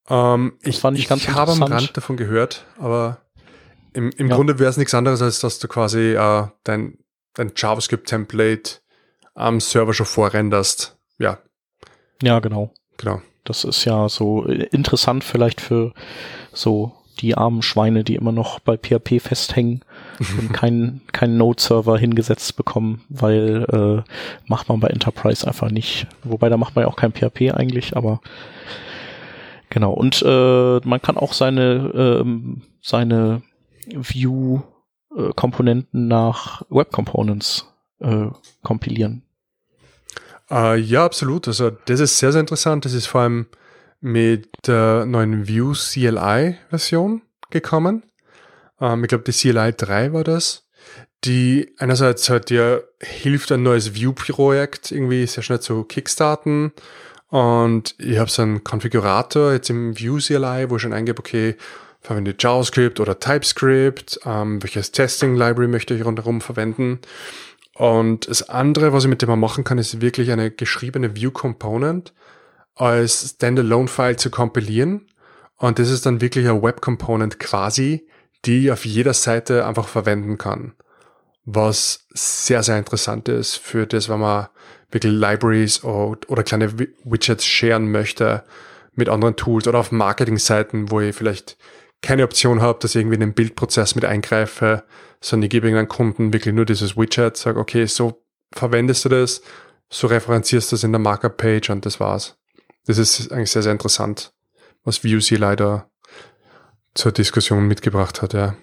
[0.09, 3.19] Ähm, ich fand ich, ganz ich habe am Rand davon gehört, aber
[3.93, 4.35] im, im ja.
[4.35, 6.99] Grunde wäre es nichts anderes, als dass du quasi äh, dein
[7.35, 8.81] dein JavaScript-Template
[9.35, 10.97] am Server schon vorrenderst.
[11.19, 11.39] Ja.
[12.23, 12.73] Ja, genau.
[12.97, 13.21] Genau.
[13.45, 15.93] Das ist ja so äh, interessant vielleicht für
[16.53, 19.81] so die armen Schweine, die immer noch bei PHP festhängen
[20.39, 24.03] und keinen keinen Node-Server hingesetzt bekommen, weil äh,
[24.47, 26.09] macht man bei Enterprise einfach nicht.
[26.23, 28.21] Wobei da macht man ja auch kein PHP eigentlich, aber
[29.71, 29.93] genau.
[29.93, 33.43] Und äh, man kann auch seine ähm, seine
[33.87, 37.67] View-Komponenten nach Web Components
[38.01, 38.27] äh,
[38.63, 39.23] kompilieren.
[40.51, 41.49] Äh, ja, absolut.
[41.49, 42.85] Also das ist sehr, sehr interessant.
[42.85, 43.47] Das ist vor allem
[44.05, 48.03] mit der neuen Vue CLI-Version gekommen.
[48.79, 50.69] Ähm, ich glaube, die CLI 3 war das,
[51.25, 56.73] die einerseits halt dir hilft, ein neues Vue-Projekt irgendwie sehr schnell zu kickstarten.
[57.29, 61.57] Und ich habe so einen Konfigurator jetzt im Vue CLI, wo ich schon eingebe, okay,
[62.03, 66.99] verwende JavaScript oder TypeScript, ähm, welches Testing Library möchte ich rundherum verwenden.
[67.75, 71.31] Und das andere, was ich mit dem mal machen kann, ist wirklich eine geschriebene View
[71.31, 72.13] Component
[72.75, 75.07] als Standalone-File zu kompilieren.
[75.57, 78.07] Und das ist dann wirklich ein Web Component quasi,
[78.45, 80.75] die ich auf jeder Seite einfach verwenden kann.
[81.45, 84.49] Was sehr, sehr interessant ist für das, wenn man
[84.91, 88.45] wirklich Libraries oder, kleine Widgets sharen möchte
[88.95, 91.57] mit anderen Tools oder auf Marketing-Seiten, wo ich vielleicht
[92.01, 94.85] keine Option habe, dass ich irgendwie in den Bildprozess mit eingreife,
[95.21, 99.43] sondern ich gebe irgendeinem Kunden wirklich nur dieses Widget, sage, okay, so verwendest du das,
[99.91, 102.37] so referenzierst du das in der Markup-Page und das war's.
[102.87, 104.33] Das ist eigentlich sehr, sehr interessant,
[104.85, 105.89] was VUC leider
[106.95, 108.57] zur Diskussion mitgebracht hat, ja.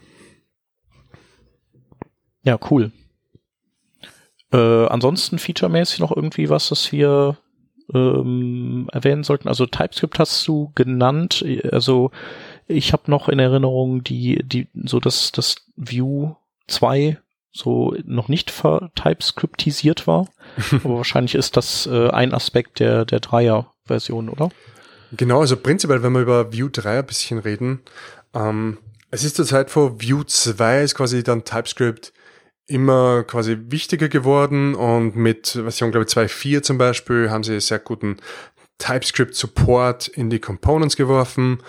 [2.43, 2.91] Ja, cool.
[4.51, 7.37] Äh, ansonsten featuremäßig noch irgendwie was, das wir
[7.93, 9.47] ähm, erwähnen sollten.
[9.47, 11.45] Also TypeScript hast du genannt.
[11.71, 12.11] Also
[12.67, 16.35] ich habe noch in Erinnerung die, die, so dass das View
[16.67, 17.17] 2
[17.51, 20.27] so noch nicht vertypescriptisiert war.
[20.83, 23.19] Aber wahrscheinlich ist das äh, ein Aspekt der, der
[23.91, 24.49] Dreier-Version, oder?
[25.11, 27.81] Genau, also prinzipiell, wenn wir über View 3 ein bisschen reden,
[28.33, 28.77] ähm,
[29.11, 32.13] es ist zur Zeit vor View 2 ist quasi dann TypeScript
[32.67, 37.79] immer quasi wichtiger geworden und mit Version, glaube ich, 2.4 zum Beispiel haben sie sehr
[37.79, 38.17] guten
[38.77, 41.61] TypeScript-Support in die Components geworfen,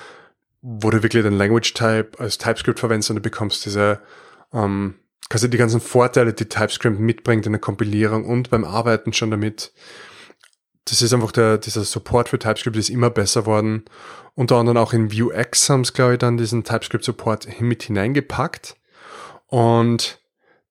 [0.61, 3.99] wo du wirklich den Language-Type als TypeScript verwendest und du bekommst diese
[4.53, 4.95] ähm,
[5.29, 9.73] quasi die ganzen Vorteile, die TypeScript mitbringt in der Kompilierung und beim Arbeiten schon damit.
[10.85, 13.85] Das ist einfach der, dieser Support für TypeScript ist immer besser worden.
[14.35, 18.77] Unter anderem auch in Vuex haben es, glaube ich, dann diesen TypeScript-Support mit hineingepackt.
[19.47, 20.23] Und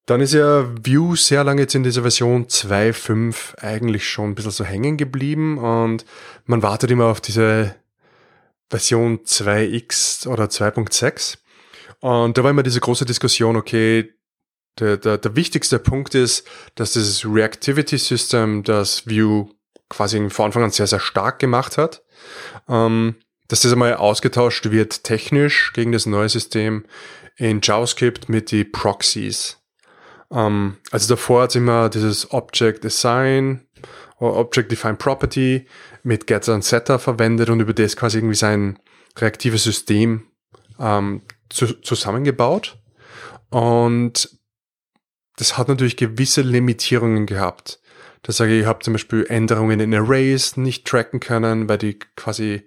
[0.05, 4.51] dann ist ja Vue sehr lange jetzt in dieser Version 2.5 eigentlich schon ein bisschen
[4.51, 6.05] so hängen geblieben und
[6.45, 7.75] man wartet immer auf diese
[8.69, 11.37] Version 2x oder 2.6.
[11.99, 14.11] Und da war immer diese große Diskussion, okay,
[14.79, 19.49] der, der, der wichtigste Punkt ist, dass dieses Reactivity System, das Vue
[19.91, 22.03] quasi von Anfang an sehr, sehr stark gemacht hat,
[22.67, 23.15] ähm,
[23.47, 26.85] dass das einmal ausgetauscht wird technisch gegen das neue System
[27.35, 29.57] in JavaScript mit die Proxies.
[30.31, 33.67] Ähm, also davor hat es immer dieses Object Assign
[34.19, 35.67] oder Object Define Property
[36.03, 38.79] mit Getter und Setter verwendet und über das quasi irgendwie sein
[39.17, 40.27] reaktives System
[40.79, 42.77] ähm, zu, zusammengebaut.
[43.49, 44.29] Und
[45.35, 47.80] das hat natürlich gewisse Limitierungen gehabt.
[48.23, 51.97] Da sage ich, ich habe zum Beispiel Änderungen in Arrays nicht tracken können, weil die
[52.15, 52.63] quasi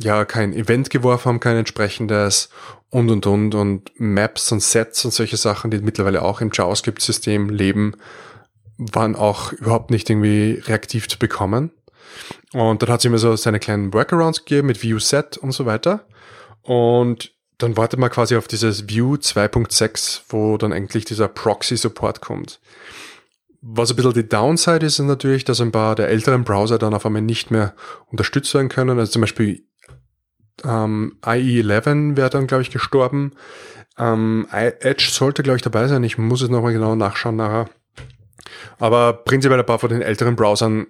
[0.00, 2.48] ja kein Event geworfen haben, kein entsprechendes
[2.90, 7.48] und und und und Maps und Sets und solche Sachen, die mittlerweile auch im JavaScript-System
[7.48, 7.94] leben,
[8.76, 11.70] waren auch überhaupt nicht irgendwie reaktiv zu bekommen.
[12.52, 15.66] Und dann hat es immer so seine kleinen Workarounds gegeben mit View Set und so
[15.66, 16.06] weiter.
[16.62, 22.60] Und dann wartet man quasi auf dieses View 2.6, wo dann eigentlich dieser Proxy-Support kommt.
[23.66, 26.92] Was ein bisschen die Downside ist, ist natürlich, dass ein paar der älteren Browser dann
[26.92, 27.74] auf einmal nicht mehr
[28.10, 28.98] unterstützt werden können.
[28.98, 29.66] Also zum Beispiel
[30.64, 33.32] ähm, IE11 wäre dann, glaube ich, gestorben.
[33.98, 36.04] Ähm, Edge sollte, glaube ich, dabei sein.
[36.04, 37.70] Ich muss es nochmal genau nachschauen nachher.
[38.78, 40.86] Aber prinzipiell ein paar von den älteren Browsern,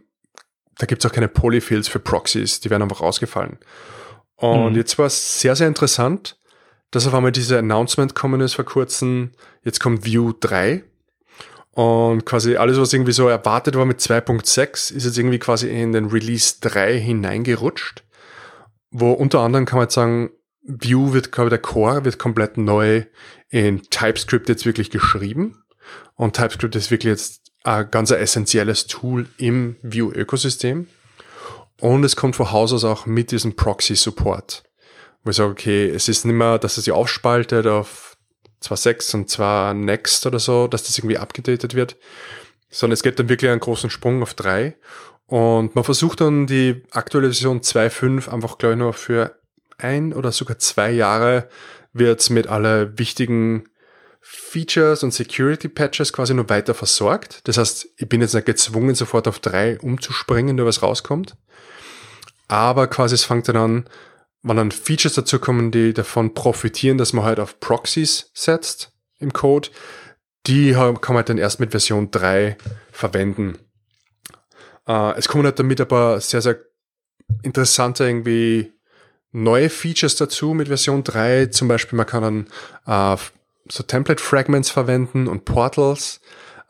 [0.79, 3.59] da gibt es auch keine Polyfills für Proxys, die werden einfach rausgefallen.
[4.35, 4.77] Und mhm.
[4.77, 6.41] jetzt war es sehr, sehr interessant,
[6.91, 9.31] dass auf einmal diese Announcement kommen ist vor kurzem.
[9.63, 10.83] Jetzt kommt View 3.
[11.75, 15.93] Und quasi alles, was irgendwie so erwartet war mit 2.6, ist jetzt irgendwie quasi in
[15.93, 18.05] den Release 3 hineingerutscht
[18.95, 20.31] wo unter anderem kann man jetzt sagen,
[20.63, 23.03] Vue wird, glaube ich, der Core wird komplett neu
[23.51, 25.65] in TypeScript jetzt wirklich geschrieben.
[26.15, 30.87] Und TypeScript ist wirklich jetzt ein ganz essentielles Tool im Vue-Ökosystem.
[31.81, 34.63] Und es kommt von Haus aus auch mit diesem Proxy-Support.
[35.25, 38.14] Wo ich sage, okay, es ist nicht mehr, dass es sich aufspaltet auf
[38.65, 41.97] 2.6 und 2 Next oder so, dass das irgendwie abgedatet wird,
[42.71, 44.77] sondern es geht dann wirklich einen großen Sprung auf 3.
[45.27, 49.39] Und man versucht dann die aktuelle Version 2.5 einfach, glaube ich, noch für
[49.79, 51.49] ein oder sogar zwei Jahre
[51.93, 53.65] wird mit alle wichtigen
[54.21, 57.41] Features und Security Patches quasi nur weiter versorgt.
[57.45, 61.37] Das heißt, ich bin jetzt nicht gezwungen, sofort auf drei umzuspringen, nur was rauskommt.
[62.49, 63.85] Aber quasi es fängt dann an,
[64.45, 69.33] wenn dann Features dazu kommen, die davon profitieren, dass man halt auf Proxies setzt im
[69.33, 69.71] Code,
[70.47, 72.59] die kann man halt dann erst mit Version 3
[72.93, 73.59] verwenden.
[74.87, 76.59] Äh, es kommen halt damit paar sehr, sehr
[77.43, 78.73] interessante irgendwie
[79.33, 81.47] neue Features dazu mit Version 3.
[81.47, 82.47] Zum Beispiel, man kann
[82.87, 83.21] dann äh,
[83.71, 86.21] so Template Fragments verwenden und Portals.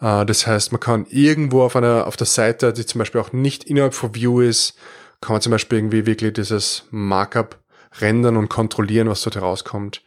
[0.00, 3.32] Äh, das heißt, man kann irgendwo auf einer, auf der Seite, die zum Beispiel auch
[3.32, 4.76] nicht innerhalb von View ist,
[5.20, 7.58] kann man zum Beispiel irgendwie wirklich dieses Markup
[8.00, 10.02] rendern und kontrollieren, was dort herauskommt.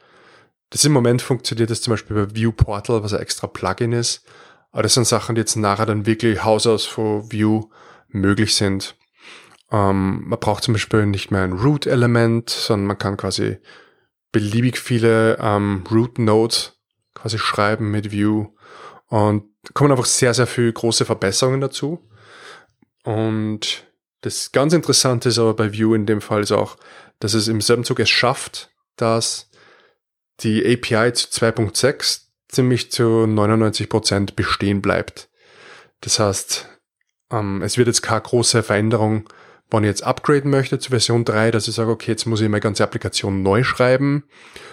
[0.70, 4.26] Das im Moment funktioniert das zum Beispiel bei View Portal, was ein extra Plugin ist.
[4.72, 7.70] Aber das sind Sachen, die jetzt nachher dann wirklich Haus aus von View
[8.10, 8.96] möglich sind.
[9.72, 13.58] Ähm, man braucht zum Beispiel nicht mehr ein Root-Element, sondern man kann quasi
[14.32, 16.74] beliebig viele ähm, Root-Nodes
[17.14, 18.48] quasi schreiben mit View.
[19.08, 22.08] Und kommen einfach sehr, sehr viele große Verbesserungen dazu.
[23.04, 23.86] Und
[24.22, 26.78] das ganz Interessante ist aber bei Vue in dem Fall ist auch,
[27.20, 29.50] dass es im selben Zug es schafft, dass
[30.42, 35.30] die API zu 2.6 ziemlich zu 99 Prozent bestehen bleibt.
[36.02, 36.70] Das heißt,
[37.32, 39.28] ähm, es wird jetzt keine große Veränderung,
[39.70, 42.48] wenn ich jetzt upgraden möchte zu Version 3, dass ich sage, okay, jetzt muss ich
[42.48, 44.24] meine ganze Applikation neu schreiben,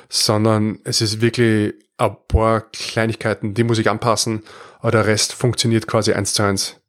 [0.08, 4.44] sondern es ist wirklich ein paar Kleinigkeiten, die muss ich anpassen,
[4.80, 6.80] aber der Rest funktioniert quasi eins zu eins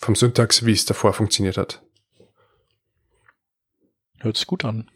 [0.00, 1.85] vom Syntax, wie es davor funktioniert hat.
[4.20, 4.88] Hört sich gut an.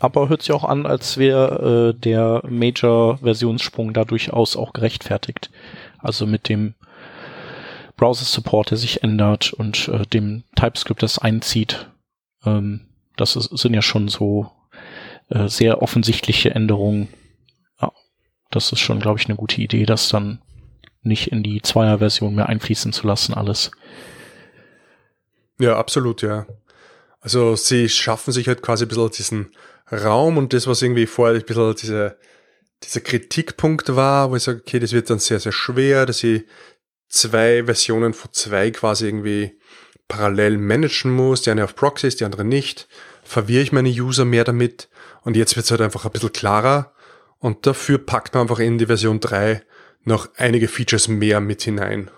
[0.00, 5.50] Aber hört sich auch an, als wäre äh, der Major-Versionssprung da durchaus auch gerechtfertigt.
[5.98, 6.74] Also mit dem
[7.96, 11.90] Browser-Support, der sich ändert und äh, dem TypeScript, das einzieht.
[12.44, 14.50] Ähm, das ist, sind ja schon so
[15.28, 17.08] äh, sehr offensichtliche Änderungen.
[17.80, 17.92] Ja,
[18.50, 20.40] das ist schon, glaube ich, eine gute Idee, das dann
[21.02, 23.70] nicht in die Zweier-Version mehr einfließen zu lassen, alles.
[25.60, 26.46] Ja, absolut, ja.
[27.22, 29.52] Also sie schaffen sich halt quasi ein bisschen diesen
[29.90, 32.18] Raum und das, was irgendwie vorher ein bisschen diese,
[32.82, 36.44] dieser Kritikpunkt war, wo ich sage, okay, das wird dann sehr, sehr schwer, dass ich
[37.08, 39.58] zwei Versionen von zwei quasi irgendwie
[40.08, 42.88] parallel managen muss, die eine auf Proxys, die andere nicht,
[43.22, 44.88] verwirre ich meine User mehr damit?
[45.22, 46.92] Und jetzt wird es halt einfach ein bisschen klarer.
[47.38, 49.62] Und dafür packt man einfach in die Version 3
[50.04, 52.10] noch einige Features mehr mit hinein.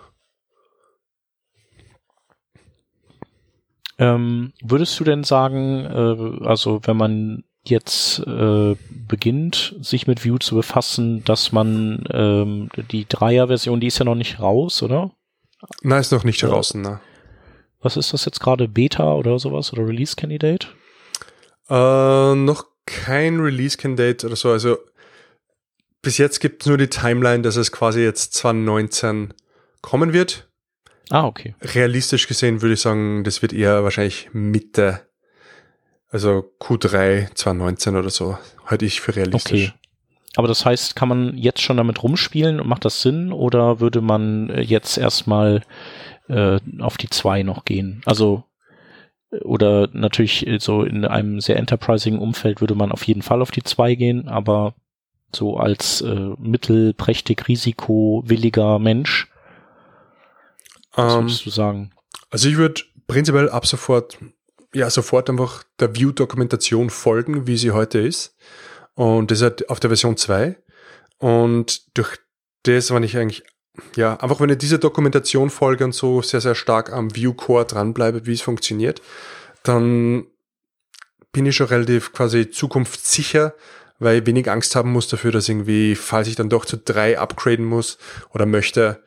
[3.97, 8.75] Ähm, würdest du denn sagen, äh, also wenn man jetzt äh,
[9.07, 14.15] beginnt, sich mit Vue zu befassen, dass man ähm, die Dreier-Version, die ist ja noch
[14.15, 15.11] nicht raus, oder?
[15.81, 16.99] Nein, ist noch nicht äh, draußen, ne?
[17.81, 18.67] Was ist das jetzt gerade?
[18.67, 19.71] Beta oder sowas?
[19.71, 20.67] Oder Release Candidate?
[21.69, 24.51] Äh, noch kein Release Candidate oder so.
[24.51, 24.77] Also
[26.01, 29.33] bis jetzt gibt es nur die Timeline, dass es quasi jetzt 2019
[29.81, 30.47] kommen wird.
[31.09, 31.55] Ah, okay.
[31.61, 35.01] Realistisch gesehen würde ich sagen, das wird eher wahrscheinlich Mitte,
[36.09, 39.69] also Q3 2019 oder so, halte ich für realistisch.
[39.69, 39.73] Okay.
[40.35, 44.01] Aber das heißt, kann man jetzt schon damit rumspielen und macht das Sinn oder würde
[44.01, 45.61] man äh, jetzt erstmal
[46.27, 48.01] äh, auf die 2 noch gehen?
[48.05, 48.43] Also
[49.31, 53.41] äh, oder natürlich äh, so in einem sehr enterprising Umfeld würde man auf jeden Fall
[53.41, 54.75] auf die 2 gehen, aber
[55.33, 59.29] so als äh, mittelprächtig risikowilliger Mensch?
[60.95, 61.91] Was ähm, würdest du sagen?
[62.29, 64.17] Also ich würde prinzipiell ab sofort,
[64.73, 68.35] ja, sofort einfach der View-Dokumentation folgen, wie sie heute ist.
[68.95, 70.57] Und das ist auf der Version 2.
[71.17, 72.17] Und durch
[72.63, 73.43] das, wenn ich eigentlich,
[73.95, 78.25] ja, einfach wenn ich diese Dokumentation folge und so sehr, sehr stark am View-Core dranbleibe,
[78.25, 79.01] wie es funktioniert,
[79.63, 80.25] dann
[81.31, 83.53] bin ich schon relativ quasi zukunftssicher,
[83.99, 87.19] weil ich wenig Angst haben muss dafür, dass irgendwie, falls ich dann doch zu drei
[87.19, 87.97] upgraden muss
[88.29, 89.03] oder möchte,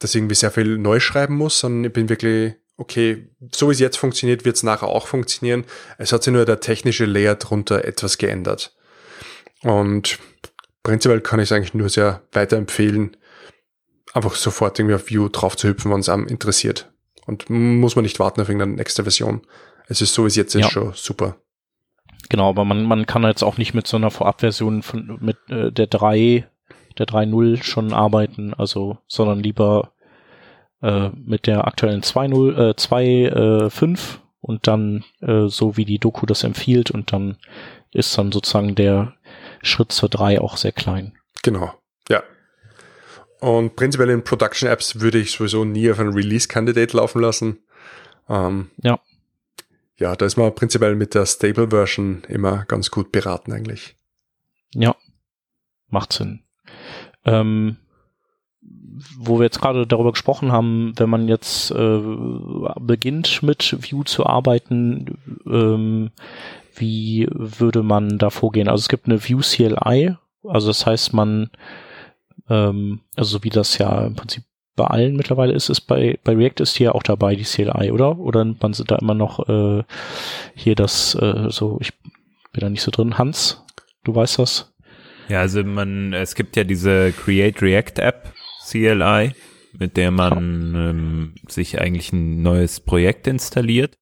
[0.00, 3.78] dass irgendwie sehr viel neu schreiben muss, sondern ich bin wirklich, okay, so wie es
[3.78, 5.64] jetzt funktioniert, wird es nachher auch funktionieren.
[5.98, 8.74] Es hat sich nur der technische Layer drunter etwas geändert.
[9.62, 10.18] Und
[10.82, 13.16] prinzipiell kann ich es eigentlich nur sehr weiterempfehlen,
[14.14, 16.90] einfach sofort irgendwie auf View drauf zu hüpfen, wenn es einem interessiert.
[17.26, 19.42] Und muss man nicht warten auf irgendeine nächste Version.
[19.86, 20.66] Es ist so, wie es jetzt ja.
[20.66, 21.36] ist, schon super.
[22.30, 25.70] Genau, aber man, man kann jetzt auch nicht mit so einer Vorabversion von mit äh,
[25.70, 26.48] der 3,
[27.00, 29.92] der 3.0 schon arbeiten, also, sondern lieber
[30.82, 36.26] äh, mit der aktuellen 2.0, äh, 2.5 äh, und dann äh, so wie die Doku
[36.26, 37.38] das empfiehlt und dann
[37.90, 39.14] ist dann sozusagen der
[39.62, 41.14] Schritt zur 3 auch sehr klein.
[41.42, 41.72] Genau,
[42.08, 42.22] ja.
[43.40, 47.58] Und prinzipiell in Production Apps würde ich sowieso nie auf einen Release Candidate laufen lassen.
[48.28, 49.00] Ähm, Ja.
[49.96, 53.96] Ja, da ist man prinzipiell mit der Stable Version immer ganz gut beraten eigentlich.
[54.74, 54.96] Ja,
[55.88, 56.42] macht Sinn.
[57.24, 57.76] Ähm,
[59.18, 62.00] wo wir jetzt gerade darüber gesprochen haben, wenn man jetzt äh,
[62.80, 66.10] beginnt mit Vue zu arbeiten, ähm,
[66.74, 68.68] wie würde man da vorgehen?
[68.68, 71.50] Also es gibt eine Vue CLI, also das heißt man,
[72.48, 74.44] ähm, also so wie das ja im Prinzip
[74.76, 78.18] bei allen mittlerweile ist, ist bei, bei React ist hier auch dabei die CLI, oder?
[78.18, 79.82] Oder man da immer noch äh,
[80.54, 81.92] hier das, äh, so, ich
[82.52, 83.18] bin da nicht so drin.
[83.18, 83.64] Hans,
[84.04, 84.72] du weißt das?
[85.30, 88.32] Ja, also man, es gibt ja diese Create React App,
[88.66, 89.32] CLI,
[89.78, 93.94] mit der man ähm, sich eigentlich ein neues Projekt installiert.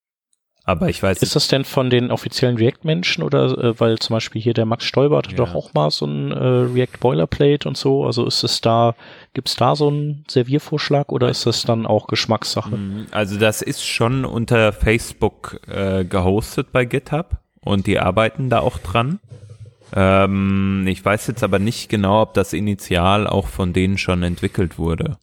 [0.64, 4.40] Aber ich weiß Ist das denn von den offiziellen React-Menschen oder äh, weil zum Beispiel
[4.40, 5.36] hier der Max Stolber hatte Ja.
[5.36, 8.04] doch auch mal so ein äh, React Boilerplate und so.
[8.04, 8.94] Also ist es da,
[9.32, 12.76] gibt's da so einen Serviervorschlag oder ist das dann auch Geschmackssache?
[12.76, 13.06] Mhm.
[13.10, 18.78] Also das ist schon unter Facebook äh, gehostet bei GitHub und die arbeiten da auch
[18.78, 19.20] dran.
[19.94, 24.78] Ähm, ich weiß jetzt aber nicht genau, ob das initial auch von denen schon entwickelt
[24.78, 25.18] wurde.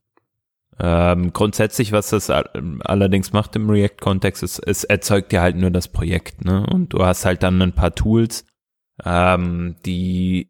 [0.79, 2.49] Ähm, grundsätzlich, was das all-
[2.81, 6.65] allerdings macht im React-Kontext, ist, es erzeugt ja halt nur das Projekt, ne?
[6.65, 8.45] Und du hast halt dann ein paar Tools,
[9.05, 10.49] ähm, die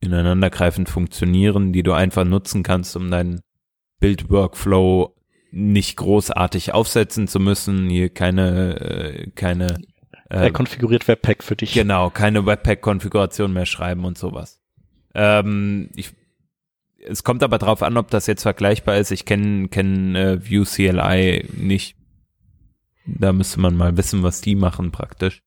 [0.00, 3.42] ineinandergreifend funktionieren, die du einfach nutzen kannst, um deinen
[4.00, 5.14] Build-Workflow
[5.52, 9.78] nicht großartig aufsetzen zu müssen, hier keine, äh, keine,
[10.30, 11.72] Er äh, konfiguriert Webpack für dich.
[11.74, 14.60] genau, keine Webpack-Konfiguration mehr schreiben und sowas.
[15.14, 16.12] Ähm, ich,
[17.04, 19.10] es kommt aber drauf an, ob das jetzt vergleichbar ist.
[19.10, 21.96] Ich kenne kenn, äh, Vue CLI nicht.
[23.06, 25.42] Da müsste man mal wissen, was die machen praktisch.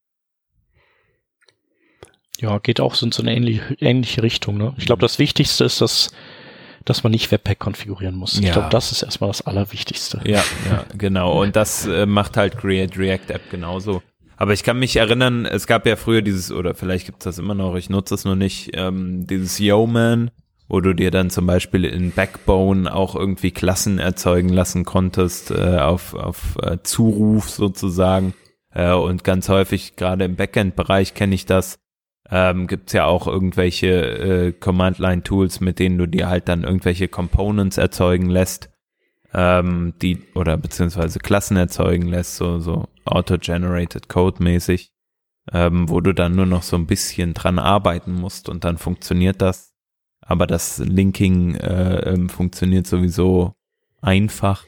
[2.40, 4.58] Ja, geht auch so in so eine ähnliche, ähnliche Richtung.
[4.58, 4.74] Ne?
[4.78, 6.12] Ich glaube, das Wichtigste ist, dass,
[6.84, 8.38] dass man nicht Webpack konfigurieren muss.
[8.40, 8.54] Ich Ja.
[8.54, 10.20] glaube, das ist erstmal das Allerwichtigste.
[10.26, 11.42] Ja, ja, genau.
[11.42, 14.02] Und das äh, macht halt Create React App genauso.
[14.44, 17.56] Aber ich kann mich erinnern, es gab ja früher dieses, oder vielleicht gibt's das immer
[17.56, 20.32] noch, ich nutze es nur nicht, ähm, dieses Yeoman,
[20.68, 25.78] wo du dir dann zum Beispiel in Backbone auch irgendwie Klassen erzeugen lassen konntest, äh,
[25.78, 28.34] auf, auf äh, Zuruf sozusagen.
[28.74, 31.80] Äh, und ganz häufig, gerade im Backend-Bereich kenne ich das,
[32.30, 37.78] ähm, gibt's ja auch irgendwelche äh, Command-Line-Tools, mit denen du dir halt dann irgendwelche Components
[37.78, 38.73] erzeugen lässt
[39.34, 44.92] ähm, die oder beziehungsweise Klassen erzeugen lässt, so, so auto-generated Code mäßig,
[45.52, 49.42] ähm, wo du dann nur noch so ein bisschen dran arbeiten musst und dann funktioniert
[49.42, 49.74] das.
[50.22, 53.54] Aber das Linking äh, ähm, funktioniert sowieso
[54.02, 54.66] einfach.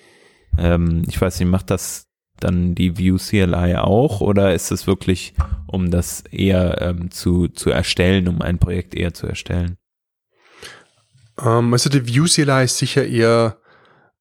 [0.58, 2.08] Ähm, ich weiß nicht, macht das
[2.40, 5.34] dann die Vue CLI auch oder ist es wirklich,
[5.68, 9.78] um das eher ähm, zu, zu erstellen, um ein Projekt eher zu erstellen?
[11.42, 13.58] Ähm, also die Vue CLI ist sicher eher,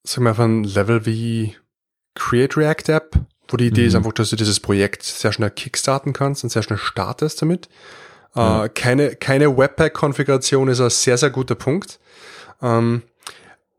[0.04, 1.56] sagen wir mal, von Level wie
[2.14, 3.16] Create React App,
[3.48, 3.88] wo die Idee Mhm.
[3.88, 7.68] ist einfach, dass du dieses Projekt sehr schnell kickstarten kannst und sehr schnell startest damit.
[8.36, 8.64] Ja.
[8.64, 11.98] Äh, keine, keine Webpack-Konfiguration ist ein sehr, sehr guter Punkt.
[12.62, 13.02] Ähm,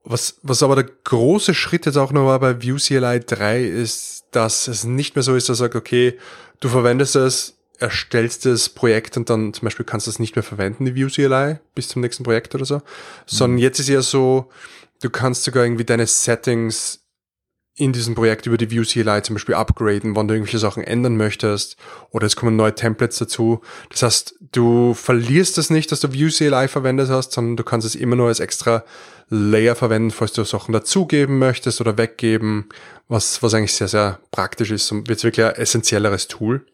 [0.03, 4.26] was, was aber der große Schritt jetzt auch noch war bei Vue CLI 3 ist,
[4.32, 6.17] dass es nicht mehr so ist, dass er sagt, okay,
[6.59, 10.43] du verwendest es, erstellst das Projekt und dann zum Beispiel kannst du es nicht mehr
[10.43, 12.82] verwenden, die Vue CLI, bis zum nächsten Projekt oder so.
[13.26, 14.49] Sondern jetzt ist ja so,
[15.06, 17.01] du kannst sogar irgendwie deine Settings
[17.78, 21.18] in diesem Projekt über die Vue CLI zum Beispiel upgraden, wann du irgendwelche Sachen ändern
[21.18, 21.76] möchtest
[22.10, 23.62] oder es kommen neue Templates dazu.
[23.91, 27.86] Das heißt, du verlierst es nicht, dass du Vue CLI verwendet hast, sondern du kannst
[27.86, 28.84] es immer nur als extra
[29.30, 32.70] Layer verwenden, falls du Sachen dazugeben möchtest oder weggeben,
[33.08, 36.66] was, was eigentlich sehr, sehr praktisch ist und wird wirklich ein essentielleres Tool.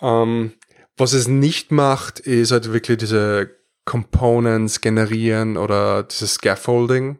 [0.00, 0.52] Ähm,
[0.96, 7.18] was es nicht macht, ist halt wirklich diese Components generieren oder dieses Scaffolding.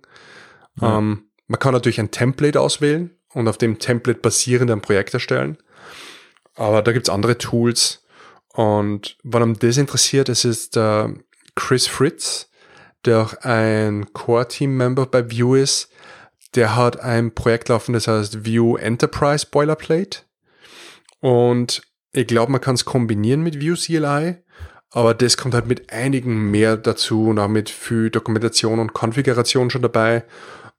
[0.80, 0.98] Ja.
[0.98, 5.58] Ähm, man kann natürlich ein Template auswählen und auf dem Template basierend ein Projekt erstellen.
[6.54, 8.04] Aber da gibt's andere Tools.
[8.52, 11.08] Und wenn einem das interessiert, es ist äh,
[11.54, 12.50] Chris Fritz,
[13.04, 15.90] der auch ein Core-Team-Member bei Vue ist.
[16.54, 20.22] Der hat ein Projekt laufen, das heißt Vue Enterprise Boilerplate.
[21.20, 21.82] Und
[22.12, 24.36] ich glaube, man kann es kombinieren mit Vue CLI,
[24.90, 29.70] aber das kommt halt mit einigen mehr dazu und auch mit viel Dokumentation und Konfiguration
[29.70, 30.24] schon dabei.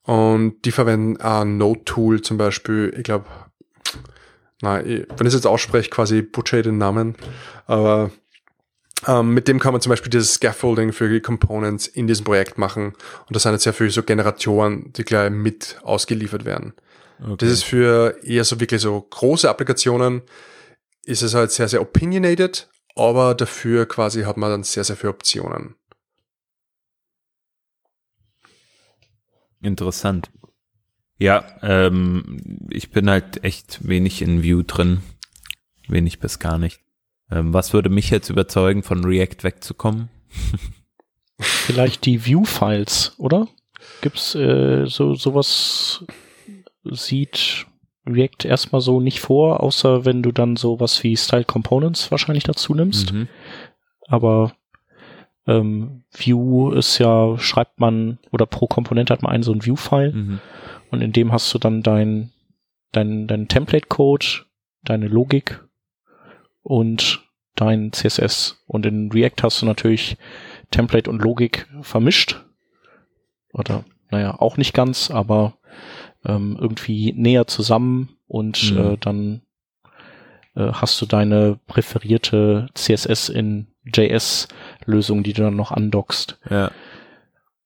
[0.04, 3.26] Und die verwenden ein Node-Tool zum Beispiel, ich glaube,
[4.62, 7.16] na, ich- wenn ich es jetzt ausspreche, quasi butcher ich den Namen,
[7.68, 8.12] aber
[9.08, 12.58] ähm, mit dem kann man zum Beispiel dieses Scaffolding für die Components in diesem Projekt
[12.60, 12.94] machen.
[13.28, 16.74] Und das sind jetzt sehr viele so Generatoren, die gleich mit ausgeliefert werden.
[17.24, 17.36] Okay.
[17.40, 20.22] Das ist für eher so wirklich so große Applikationen,
[21.06, 25.14] ist es halt sehr, sehr opinionated, aber dafür quasi hat man dann sehr, sehr viele
[25.14, 25.76] Optionen.
[29.62, 30.32] Interessant.
[31.20, 35.02] Ja, ähm, ich bin halt echt wenig in Vue drin.
[35.88, 36.82] Wenig bis gar nicht.
[37.30, 40.10] Ähm, was würde mich jetzt überzeugen, von React wegzukommen?
[41.40, 43.48] Vielleicht die View-Files, oder?
[44.02, 46.04] Gibt's äh, so sowas
[46.84, 47.68] sieht
[48.06, 52.74] React erstmal so nicht vor, außer wenn du dann sowas wie Style Components wahrscheinlich dazu
[52.74, 53.14] nimmst.
[53.14, 53.28] Mhm.
[54.08, 54.54] Aber
[55.48, 60.14] ähm, View ist ja, schreibt man, oder pro Komponente hat man einen so ein View-File
[60.14, 60.40] Mhm.
[60.92, 62.32] und in dem hast du dann dein,
[62.92, 64.46] dein, dein Template-Code,
[64.84, 65.64] deine Logik
[66.64, 67.24] und
[67.56, 68.64] dein CSS.
[68.68, 70.18] Und in React hast du natürlich
[70.72, 72.44] Template und Logik vermischt.
[73.54, 75.58] Oder, naja, auch nicht ganz, aber
[76.26, 78.78] ähm, irgendwie näher zusammen und Mhm.
[78.78, 79.42] äh, dann
[80.56, 86.40] äh, hast du deine präferierte CSS in JS-Lösung, die du dann noch andockst.
[86.50, 86.72] Ja.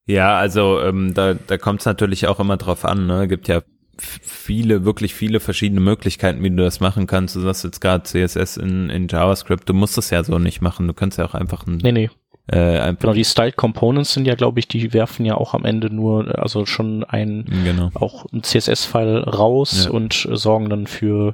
[0.08, 3.08] Ja, also ähm, da, da kommt es natürlich auch immer drauf an.
[3.08, 3.28] Ne?
[3.28, 3.64] Gibt ja
[3.98, 7.36] viele, wirklich viele verschiedene Möglichkeiten, wie du das machen kannst.
[7.36, 9.68] Du sagst jetzt gerade CSS in, in JavaScript.
[9.68, 10.88] Du musst es ja so nicht machen.
[10.88, 12.10] Du kannst ja auch einfach ein, Nee, nee,
[12.48, 15.94] äh, genau, die Styled Components sind ja, glaube ich, die werfen ja auch am Ende
[15.94, 17.90] nur, also schon ein genau.
[17.96, 19.92] auch ein CSS-File raus Ja.
[19.92, 21.34] und äh, sorgen dann für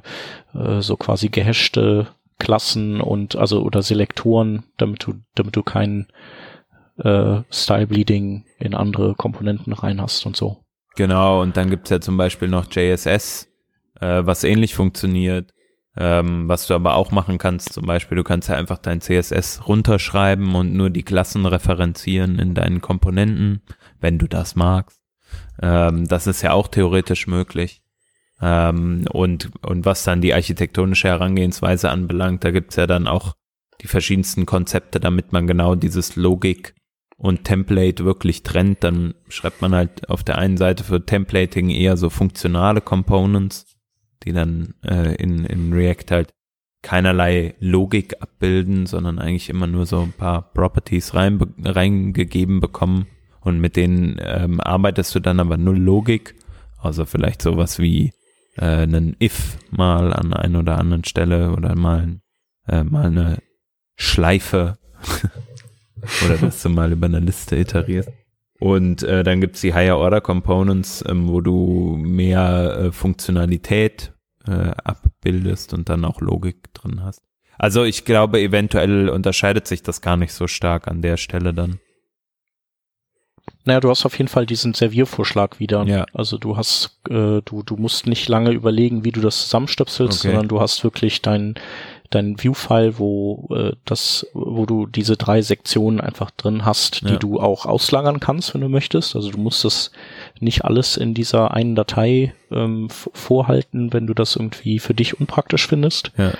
[0.54, 2.06] äh, so quasi gehashte
[2.38, 6.08] Klassen und also oder Selektoren, damit du damit du kein
[6.98, 10.58] äh, Style Bleeding in andere Komponenten rein hast und so.
[10.96, 13.48] Genau, und dann gibt's ja zum Beispiel noch JSS,
[14.00, 15.52] äh, was ähnlich funktioniert.
[15.96, 19.68] Ähm, was du aber auch machen kannst, zum Beispiel, du kannst ja einfach dein CSS
[19.68, 23.60] runterschreiben und nur die Klassen referenzieren in deinen Komponenten,
[24.00, 25.00] wenn du das magst.
[25.60, 27.82] Ähm, das ist ja auch theoretisch möglich.
[28.40, 33.34] Ähm, und, und was dann die architektonische Herangehensweise anbelangt, da gibt's ja dann auch
[33.82, 36.74] die verschiedensten Konzepte, damit man genau dieses Logik
[37.16, 41.96] und Template wirklich trennt, dann schreibt man halt auf der einen Seite für Templating eher
[41.96, 43.71] so funktionale Components,
[44.24, 46.34] die dann äh, in, in React halt
[46.82, 53.06] keinerlei Logik abbilden, sondern eigentlich immer nur so ein paar Properties rein, reingegeben bekommen.
[53.40, 56.34] Und mit denen ähm, arbeitest du dann aber null Logik,
[56.78, 58.12] also vielleicht sowas wie
[58.56, 62.20] äh, einen if mal an einer oder anderen Stelle oder mal,
[62.68, 63.38] äh, mal eine
[63.96, 64.78] Schleife.
[66.24, 68.10] Oder dass du mal über eine Liste iterierst.
[68.62, 74.12] Und äh, dann gibt's die Higher Order Components, ähm, wo du mehr äh, Funktionalität
[74.46, 77.22] äh, abbildest und dann auch Logik drin hast.
[77.58, 81.80] Also ich glaube, eventuell unterscheidet sich das gar nicht so stark an der Stelle dann.
[83.64, 85.82] Naja, du hast auf jeden Fall diesen Serviervorschlag wieder.
[85.84, 86.06] Ja.
[86.14, 90.28] Also du hast, äh, du, du musst nicht lange überlegen, wie du das zusammenstöpselst, Okay.
[90.28, 91.56] sondern du hast wirklich dein,
[92.14, 97.16] dein View-File, wo äh, das, wo du diese drei Sektionen einfach drin hast, die Ja.
[97.16, 99.16] du auch auslagern kannst, wenn du möchtest.
[99.16, 99.90] Also du musst das
[100.40, 105.66] nicht alles in dieser einen Datei ähm, vorhalten, wenn du das irgendwie für dich unpraktisch
[105.66, 106.12] findest.
[106.16, 106.32] Ja.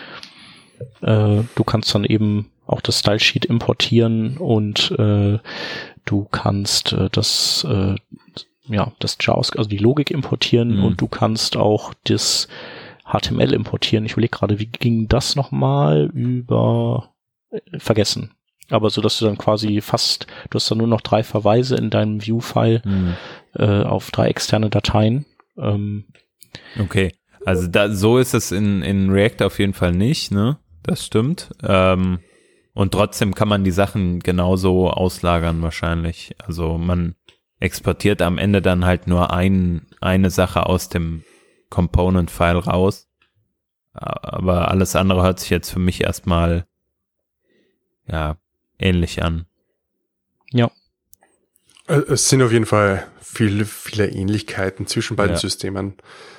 [1.01, 5.39] Äh, du kannst dann eben auch das Style Sheet importieren und äh,
[6.05, 7.95] du kannst äh, das äh,
[8.69, 10.85] ja das JavaScript, also die Logik importieren Mhm.
[10.85, 12.49] und du kannst auch das
[13.13, 14.05] HTML importieren.
[14.07, 17.11] Ich überlege gerade, wie ging das nochmal über
[17.51, 18.33] äh, vergessen.
[18.71, 21.91] Aber so, dass du dann quasi fast, du hast dann nur noch drei Verweise in
[21.91, 23.15] deinem View-File Hm.
[23.55, 25.27] äh, auf drei externe Dateien.
[25.59, 26.07] Ähm,
[26.79, 27.13] Okay.
[27.45, 30.59] Also da, so ist es in, in React auf jeden Fall nicht, ne?
[30.83, 31.51] Das stimmt.
[31.63, 32.21] Ähm,
[32.75, 36.35] und trotzdem kann man die Sachen genauso auslagern wahrscheinlich.
[36.39, 37.15] Also man
[37.59, 41.25] exportiert am Ende dann halt nur ein, eine Sache aus dem
[41.73, 43.09] Component-File raus.
[43.95, 46.67] Aber alles andere hört sich jetzt für mich erstmal
[48.07, 48.37] ja
[48.79, 49.47] ähnlich an.
[51.89, 55.41] Äh, Es sind auf jeden Fall viele, viele Ähnlichkeiten zwischen beiden Ja.
[55.41, 55.95] Systemen.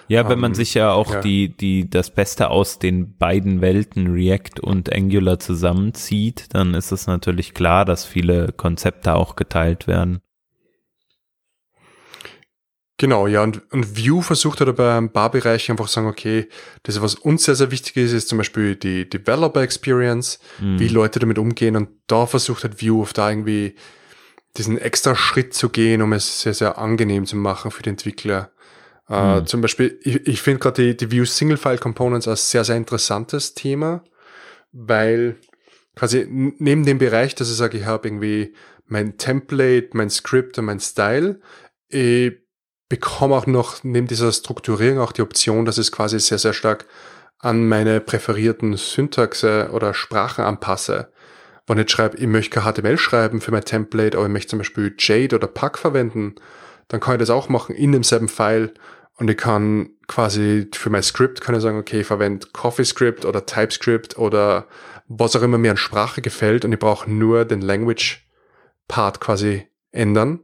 [0.07, 1.21] Ja, wenn man Ähm, sich ja auch ja.
[1.21, 7.07] die, die, das Beste aus den beiden Welten React und Angular zusammenzieht, dann ist es
[7.07, 10.19] natürlich klar, dass viele Konzepte auch geteilt werden.
[13.03, 16.47] Genau, ja, und, und Vue versucht oder bei ein paar Bereichen einfach sagen, okay,
[16.83, 20.79] das was uns sehr, sehr wichtig ist, ist zum Beispiel die Developer Experience, Mhm.
[20.79, 23.75] wie Leute damit umgehen und da versucht halt Vue auf da irgendwie
[24.55, 28.51] diesen extra Schritt zu gehen, um es sehr, sehr angenehm zu machen für die Entwickler.
[29.09, 29.47] Äh, Mhm.
[29.47, 32.77] zum Beispiel, ich, ich finde gerade die, die Vue Single File Components ein sehr, sehr
[32.77, 34.01] interessantes Thema,
[34.71, 35.35] weil
[35.97, 38.53] quasi neben dem Bereich, dass ich sage, ich habe irgendwie
[38.85, 41.41] mein Template, mein Script und mein Style,
[41.89, 42.42] ich
[42.89, 46.85] bekomme auch noch neben dieser Strukturierung auch die Option, dass es quasi sehr, sehr stark
[47.39, 51.11] an meine präferierten Syntaxe oder Sprachen anpasse.
[51.67, 54.59] Wenn ich schreibe, ich möchte kein HTML schreiben für mein Template, aber ich möchte zum
[54.59, 56.35] Beispiel Jade oder Pack verwenden,
[56.87, 58.73] dann kann ich das auch machen in demselben File
[59.15, 63.45] und ich kann quasi für mein Script kann ich sagen, okay, ich verwende CoffeeScript oder
[63.45, 64.67] TypeScript oder
[65.07, 68.27] was auch immer mir an Sprache gefällt und ich brauche nur den Language
[68.87, 70.39] Part quasi ändern.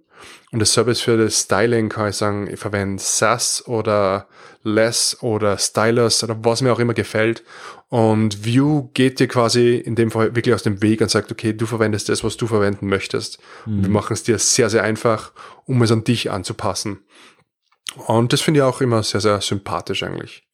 [0.51, 4.27] Und das Service für das Styling kann ich sagen, ich verwende SAS oder
[4.63, 7.43] Less oder Stylus oder was mir auch immer gefällt.
[7.87, 11.53] Und Vue geht dir quasi in dem Fall wirklich aus dem Weg und sagt, okay,
[11.53, 13.39] du verwendest das, was du verwenden möchtest.
[13.65, 13.83] Mhm.
[13.83, 15.31] Wir machen es dir sehr, sehr einfach,
[15.65, 16.99] um es an dich anzupassen.
[18.07, 20.48] Und das finde ich auch immer sehr, sehr sympathisch eigentlich.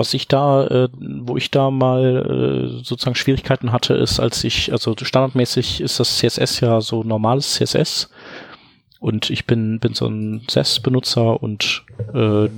[0.00, 4.72] Was ich da, äh, wo ich da mal äh, sozusagen Schwierigkeiten hatte, ist, als ich,
[4.72, 8.08] also standardmäßig ist das CSS ja so normales CSS
[8.98, 11.84] und ich bin, bin so ein SES-Benutzer und
[12.14, 12.48] äh,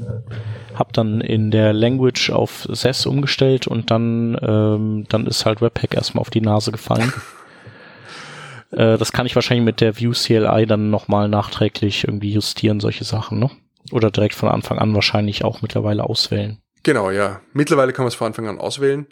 [0.76, 5.94] habe dann in der Language auf SES umgestellt und dann, ähm, dann ist halt Webpack
[5.94, 7.12] erstmal auf die Nase gefallen.
[8.70, 13.02] äh, das kann ich wahrscheinlich mit der View CLI dann nochmal nachträglich irgendwie justieren, solche
[13.02, 13.50] Sachen, ne?
[13.90, 16.61] Oder direkt von Anfang an wahrscheinlich auch mittlerweile auswählen.
[16.82, 17.40] Genau, ja.
[17.52, 19.06] Mittlerweile kann man es von Anfang an auswählen.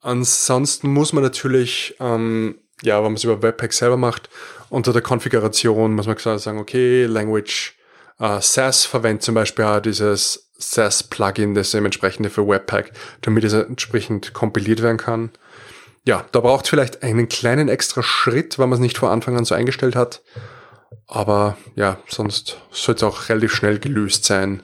[0.00, 4.28] Ansonsten muss man natürlich, ähm, ja, wenn man es über Webpack selber macht,
[4.68, 7.74] unter der Konfiguration muss man sagen, okay, Language
[8.18, 14.32] äh, SAS verwendet zum Beispiel auch dieses SAS-Plugin, das dementsprechende für Webpack, damit es entsprechend
[14.32, 15.30] kompiliert werden kann.
[16.04, 19.36] Ja, da braucht es vielleicht einen kleinen extra Schritt, wenn man es nicht von Anfang
[19.36, 20.22] an so eingestellt hat.
[21.06, 24.62] Aber ja, sonst soll es auch relativ schnell gelöst sein.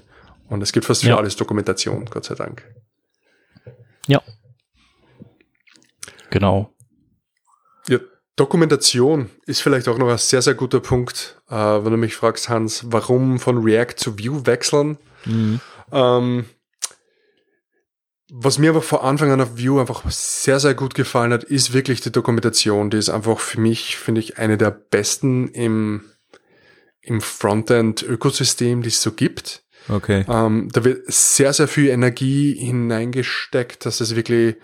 [0.49, 1.16] Und es gibt fast für ja.
[1.16, 2.64] alles Dokumentation, Gott sei Dank.
[4.07, 4.22] Ja.
[6.30, 6.72] Genau.
[7.88, 7.99] Ja,
[8.36, 12.49] Dokumentation ist vielleicht auch noch ein sehr, sehr guter Punkt, äh, wenn du mich fragst,
[12.49, 14.99] Hans, warum von React zu Vue wechseln.
[15.24, 15.61] Mhm.
[15.92, 16.44] Ähm,
[18.30, 21.72] was mir aber vor Anfang an auf Vue einfach sehr, sehr gut gefallen hat, ist
[21.72, 22.90] wirklich die Dokumentation.
[22.90, 26.05] Die ist einfach für mich, finde ich, eine der besten im,
[27.01, 29.64] im Frontend-Ökosystem, die es so gibt.
[29.89, 30.24] Okay.
[30.28, 34.57] Ähm, da wird sehr, sehr viel Energie hineingesteckt, dass es wirklich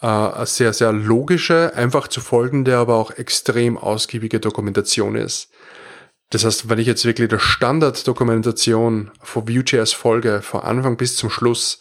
[0.00, 5.50] äh, eine sehr, sehr logische, einfach zu folgende, aber auch extrem ausgiebige Dokumentation ist.
[6.30, 11.30] Das heißt, wenn ich jetzt wirklich der Standarddokumentation von Vue.js folge, von Anfang bis zum
[11.30, 11.80] Schluss,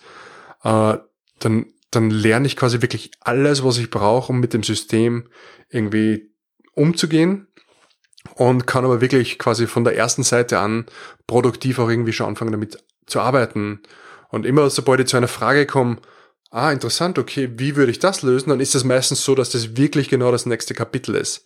[0.64, 0.98] äh,
[1.40, 5.30] dann, dann lerne ich quasi wirklich alles, was ich brauche, um mit dem System
[5.70, 6.32] irgendwie
[6.76, 7.48] umzugehen
[8.36, 10.86] und kann aber wirklich quasi von der ersten Seite an
[11.28, 13.82] produktiv auch irgendwie schon anfangen damit zu arbeiten.
[14.30, 15.98] Und immer sobald ich zu einer Frage komme,
[16.50, 19.76] ah, interessant, okay, wie würde ich das lösen, dann ist es meistens so, dass das
[19.78, 21.46] wirklich genau das nächste Kapitel ist.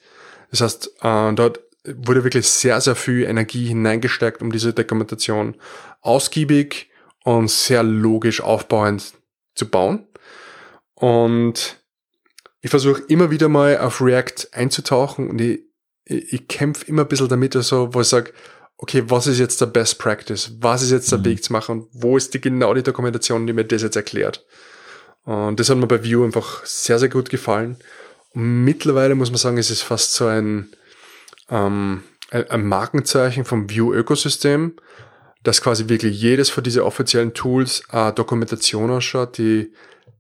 [0.51, 5.55] Das heißt, äh, dort wurde wirklich sehr, sehr viel Energie hineingesteckt, um diese Dokumentation
[6.01, 6.89] ausgiebig
[7.23, 9.13] und sehr logisch aufbauend
[9.55, 10.07] zu bauen.
[10.93, 11.81] Und
[12.61, 15.66] ich versuche immer wieder mal auf React einzutauchen und ich
[16.07, 18.31] ich, ich kämpfe immer ein bisschen damit, also, wo ich sage,
[18.77, 20.51] okay, was ist jetzt der Best Practice?
[20.59, 21.25] Was ist jetzt der mhm.
[21.25, 21.79] Weg zu machen?
[21.79, 24.45] Und wo ist die genau die Dokumentation, die mir das jetzt erklärt?
[25.23, 27.77] Und das hat mir bei Vue einfach sehr, sehr gut gefallen.
[28.33, 30.69] Und mittlerweile muss man sagen, es ist fast so ein,
[31.49, 34.73] ähm, ein Markenzeichen vom Vue-Ökosystem,
[35.43, 39.73] dass quasi wirklich jedes von diesen offiziellen Tools eine Dokumentation ausschaut, die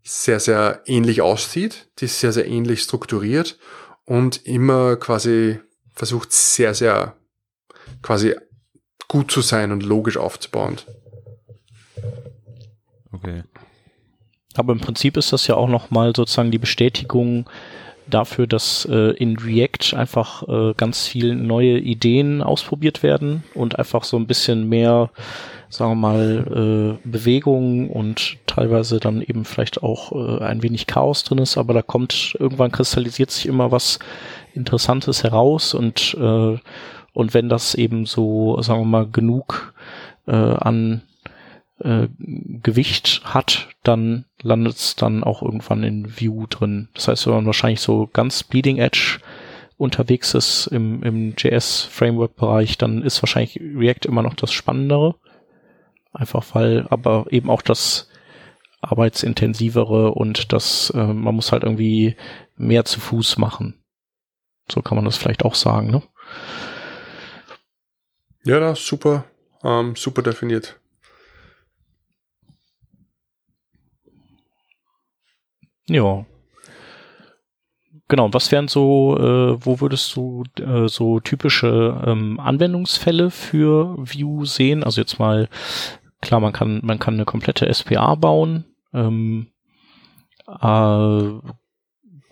[0.03, 3.57] sehr, sehr ähnlich aussieht, die sehr, sehr ähnlich strukturiert
[4.05, 5.59] und immer quasi
[5.97, 7.15] versucht sehr, sehr
[8.01, 8.35] quasi
[9.07, 10.77] gut zu sein und logisch aufzubauen.
[13.11, 13.43] Okay.
[14.55, 17.49] Aber im Prinzip ist das ja auch nochmal sozusagen die Bestätigung
[18.09, 24.03] dafür, dass äh, in React einfach äh, ganz viele neue Ideen ausprobiert werden und einfach
[24.03, 25.09] so ein bisschen mehr,
[25.69, 31.23] sagen wir mal, äh, Bewegung und teilweise dann eben vielleicht auch äh, ein wenig Chaos
[31.23, 33.99] drin ist, aber da kommt, irgendwann kristallisiert sich immer was
[34.53, 36.57] Interessantes heraus und, äh,
[37.13, 39.73] und wenn das eben so, sagen wir mal, genug
[40.27, 41.01] äh, an
[41.79, 46.89] äh, Gewicht hat, dann landet es dann auch irgendwann in View drin.
[46.93, 49.19] Das heißt, wenn man wahrscheinlich so ganz Bleeding Edge
[49.77, 55.15] unterwegs ist im, im JS-Framework-Bereich, dann ist wahrscheinlich React immer noch das Spannendere.
[56.13, 58.09] Einfach weil, aber eben auch das
[58.81, 62.15] arbeitsintensivere und das, äh, man muss halt irgendwie
[62.55, 63.83] mehr zu Fuß machen.
[64.71, 66.03] So kann man das vielleicht auch sagen, ne?
[68.43, 69.25] Ja, das super,
[69.63, 70.79] ähm, super definiert.
[75.89, 76.25] Ja.
[78.09, 84.45] Genau, was wären so, äh, wo würdest du äh, so typische ähm, Anwendungsfälle für Vue
[84.45, 84.83] sehen?
[84.83, 85.49] Also jetzt mal,
[86.21, 88.63] klar, man kann, man kann eine komplette SPA bauen.
[88.93, 89.47] Ähm,
[90.47, 91.21] äh,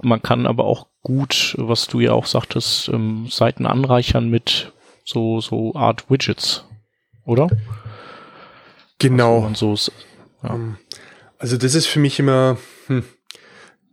[0.01, 4.71] man kann aber auch gut, was du ja auch sagtest, ähm, Seiten anreichern mit
[5.03, 6.65] so, so Art Widgets.
[7.25, 7.49] oder?
[8.99, 9.45] Genau.
[9.45, 9.91] Also, so,
[10.43, 10.57] ja.
[11.37, 13.03] also das ist für mich immer, hm,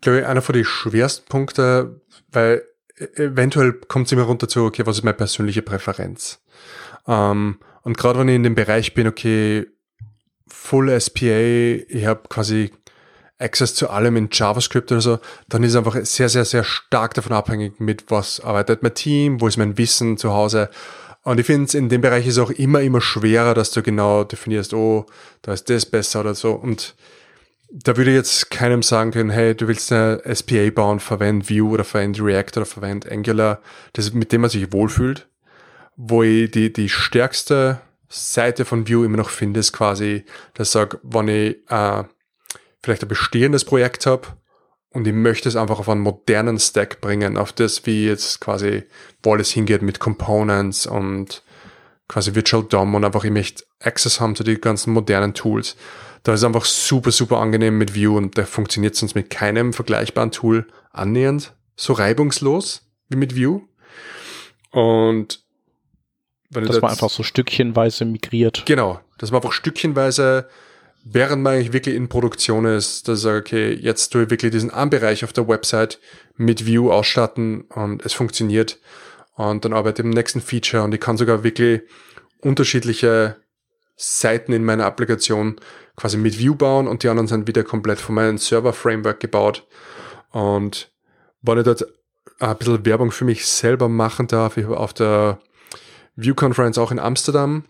[0.02, 2.00] glaube ich, einer von den schwersten Punkten,
[2.30, 2.62] weil
[2.98, 6.42] e-, eventuell kommt es immer runter zu, okay, was ist meine persönliche Präferenz?
[7.08, 9.66] Ähm, und gerade wenn ich in dem Bereich bin, okay,
[10.48, 12.70] Full SPA, ich habe quasi
[13.38, 17.14] Access zu allem in JavaScript oder so, dann ist es einfach sehr, sehr, sehr stark
[17.14, 20.70] davon abhängig, mit was arbeitet mein Team, wo ist mein Wissen zu Hause.
[21.22, 24.24] Und ich finde, in dem Bereich ist es auch immer, immer schwerer, dass du genau
[24.24, 25.06] definierst, oh,
[25.42, 26.52] da ist das besser oder so.
[26.52, 26.94] Und
[27.74, 31.84] da würde jetzt keinem sagen können, hey, du willst eine SPA bauen, verwend Vue oder
[31.84, 33.62] verwend React oder verwend Angular.
[33.94, 35.28] Das mit dem man sich wohlfühlt.
[35.96, 40.72] Wo ich die, die stärkste Seite von Vue immer noch finde, ist quasi, dass ich
[40.72, 42.04] sage, wenn ich äh,
[42.82, 44.28] vielleicht ein bestehendes Projekt habe
[44.90, 48.84] und ich möchte es einfach auf einen modernen Stack bringen, auf das, wie jetzt quasi,
[49.22, 51.42] wo alles hingeht mit Components und
[52.08, 55.76] quasi Virtual DOM und einfach ich möchte Access haben zu den ganzen modernen Tools.
[56.22, 60.30] Da ist einfach super, super angenehm mit Vue und der funktioniert sonst mit keinem vergleichbaren
[60.30, 63.62] Tool annähernd so reibungslos wie mit Vue.
[64.70, 65.42] Und
[66.50, 68.64] wenn dass man einfach so stückchenweise migriert.
[68.66, 70.48] Genau, dass man einfach stückchenweise
[71.04, 74.52] während man eigentlich wirklich in Produktion ist, dass ich sage, okay, jetzt tue ich wirklich
[74.52, 75.98] diesen Anbereich auf der Website
[76.36, 78.78] mit View ausstatten und es funktioniert.
[79.34, 81.82] Und dann arbeite ich im nächsten Feature und ich kann sogar wirklich
[82.40, 83.36] unterschiedliche
[84.02, 85.60] Seiten in meiner Applikation
[85.96, 89.66] quasi mit View bauen und die anderen sind wieder komplett von meinem Server-Framework gebaut.
[90.30, 90.90] Und
[91.42, 91.84] wenn ich dort
[92.40, 95.38] ein bisschen Werbung für mich selber machen darf, ich habe auf der
[96.16, 97.64] View Conference auch in Amsterdam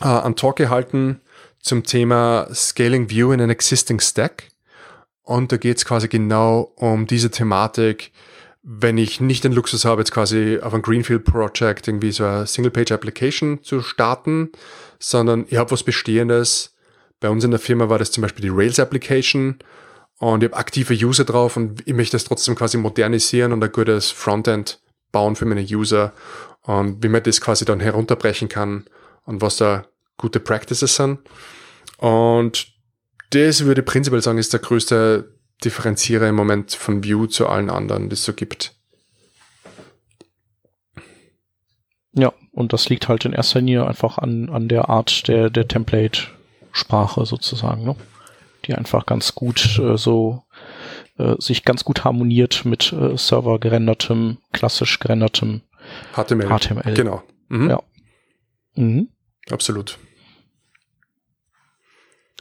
[0.00, 1.20] äh, einen Talk gehalten,
[1.60, 4.50] zum Thema Scaling View in an Existing Stack.
[5.22, 8.12] Und da geht es quasi genau um diese Thematik,
[8.68, 12.48] wenn ich nicht den Luxus habe, jetzt quasi auf ein Greenfield Project irgendwie so eine
[12.48, 14.50] Single-Page-Application zu starten,
[14.98, 16.74] sondern ich habe was Bestehendes.
[17.20, 19.60] Bei uns in der Firma war das zum Beispiel die Rails-Application
[20.18, 23.70] und ich habe aktive User drauf und ich möchte das trotzdem quasi modernisieren und ein
[23.70, 24.80] gutes Frontend
[25.12, 26.12] bauen für meine User
[26.62, 28.86] und wie man das quasi dann herunterbrechen kann
[29.26, 29.86] und was da
[30.16, 31.20] gute Practices sind.
[31.98, 32.66] Und
[33.30, 38.08] das würde prinzipiell sagen, ist der größte Differenzierer im Moment von Vue zu allen anderen,
[38.08, 38.74] die es so gibt.
[42.12, 45.68] Ja, und das liegt halt in erster Linie einfach an, an der Art der, der
[45.68, 47.96] Template-Sprache sozusagen, ne?
[48.64, 50.42] die einfach ganz gut äh, so
[51.18, 55.62] äh, sich ganz gut harmoniert mit äh, Server gerendertem, klassisch gerendertem
[56.14, 56.48] HTML.
[56.48, 56.94] HTML.
[56.94, 57.22] Genau.
[57.48, 57.70] Mhm.
[57.70, 57.82] Ja.
[58.74, 59.08] Mhm.
[59.50, 59.98] Absolut.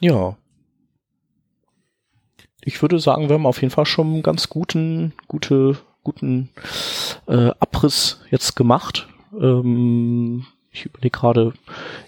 [0.02, 0.38] Ja.
[2.66, 6.50] Ich würde sagen, wir haben auf jeden Fall schon einen ganz guten, gute, guten
[7.28, 9.08] äh, Abriss jetzt gemacht.
[9.40, 11.54] Ähm, ich überlege gerade,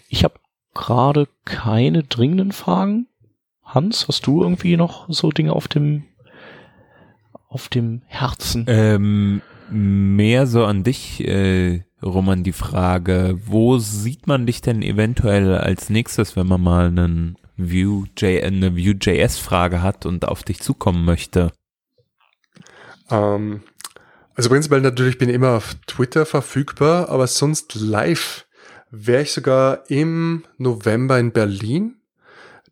[0.10, 0.34] ich habe
[0.74, 3.08] gerade keine dringenden Fragen.
[3.64, 6.05] Hans, hast du irgendwie noch so Dinge auf dem
[7.49, 8.66] auf dem Herzen?
[8.68, 15.55] Ähm, mehr so an dich, äh, Roman, die Frage, wo sieht man dich denn eventuell
[15.55, 21.51] als nächstes, wenn man mal einen Vue.js, eine Vue.js-Frage hat und auf dich zukommen möchte?
[23.10, 23.64] Ähm,
[24.36, 28.45] also prinzipiell natürlich bin ich immer auf Twitter verfügbar, aber sonst live
[28.91, 31.95] wäre ich sogar im November in Berlin.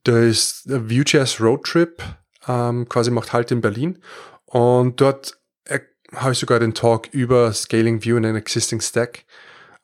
[0.04, 2.04] Da ist Vue.js Roadtrip,
[2.48, 4.00] ähm, quasi macht Halt in Berlin.
[4.46, 5.80] Und dort äh,
[6.14, 9.26] habe ich sogar den Talk über Scaling Vue in an Existing Stack.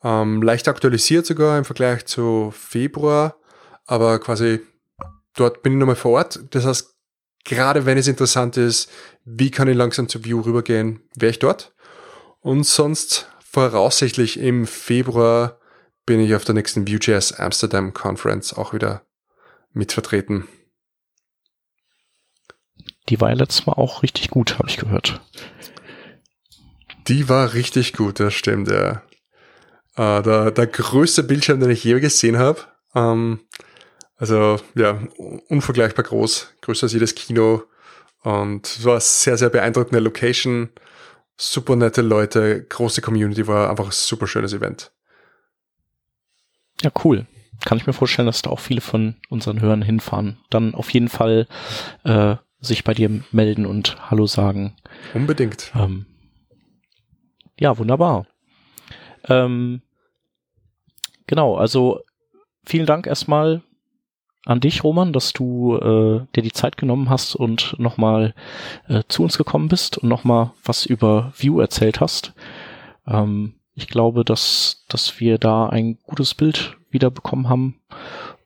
[0.04, 3.36] Ähm, leicht aktualisiert sogar im Vergleich zu Februar,
[3.86, 4.60] aber quasi
[5.34, 6.40] dort bin ich nochmal vor Ort.
[6.50, 6.94] Das heißt,
[7.44, 8.90] gerade wenn es interessant ist,
[9.24, 11.74] wie kann ich langsam zu View rübergehen, wäre ich dort.
[12.40, 15.58] Und sonst voraussichtlich im Februar
[16.06, 19.06] bin ich auf der nächsten Vue.js Amsterdam Conference auch wieder
[19.72, 20.48] mitvertreten.
[23.08, 25.20] Die war ja letztes Mal auch richtig gut, habe ich gehört.
[27.08, 29.02] Die war richtig gut, das stimmt, ja.
[29.96, 32.60] Äh, der, der größte Bildschirm, den ich je gesehen habe.
[32.94, 33.40] Ähm,
[34.22, 35.00] also ja,
[35.48, 37.64] unvergleichbar groß, größer als jedes Kino.
[38.22, 40.68] Und es war eine sehr, sehr beeindruckende Location,
[41.36, 44.92] super nette Leute, große Community, war einfach ein super schönes Event.
[46.82, 47.26] Ja, cool.
[47.64, 50.38] Kann ich mir vorstellen, dass da auch viele von unseren Hörern hinfahren.
[50.50, 51.48] Dann auf jeden Fall
[52.04, 54.76] äh, sich bei dir melden und Hallo sagen.
[55.14, 55.72] Unbedingt.
[55.74, 56.06] Ähm,
[57.58, 58.28] ja, wunderbar.
[59.24, 59.82] Ähm,
[61.26, 62.02] genau, also
[62.64, 63.62] vielen Dank erstmal
[64.44, 68.34] an dich, Roman, dass du äh, dir die Zeit genommen hast und nochmal
[68.88, 72.34] äh, zu uns gekommen bist und nochmal was über View erzählt hast.
[73.06, 77.80] Ähm, ich glaube, dass, dass wir da ein gutes Bild wieder bekommen haben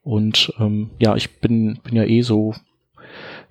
[0.02, 2.54] Und ähm, ja, ich bin, bin ja eh so,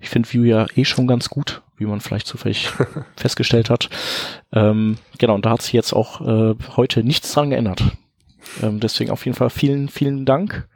[0.00, 2.70] ich finde Vue ja eh schon ganz gut, wie man vielleicht zufällig
[3.16, 3.90] festgestellt hat.
[4.52, 7.82] Ähm, genau, und da hat sich jetzt auch äh, heute nichts dran geändert.
[8.62, 10.68] Ähm, deswegen auf jeden Fall vielen, vielen Dank.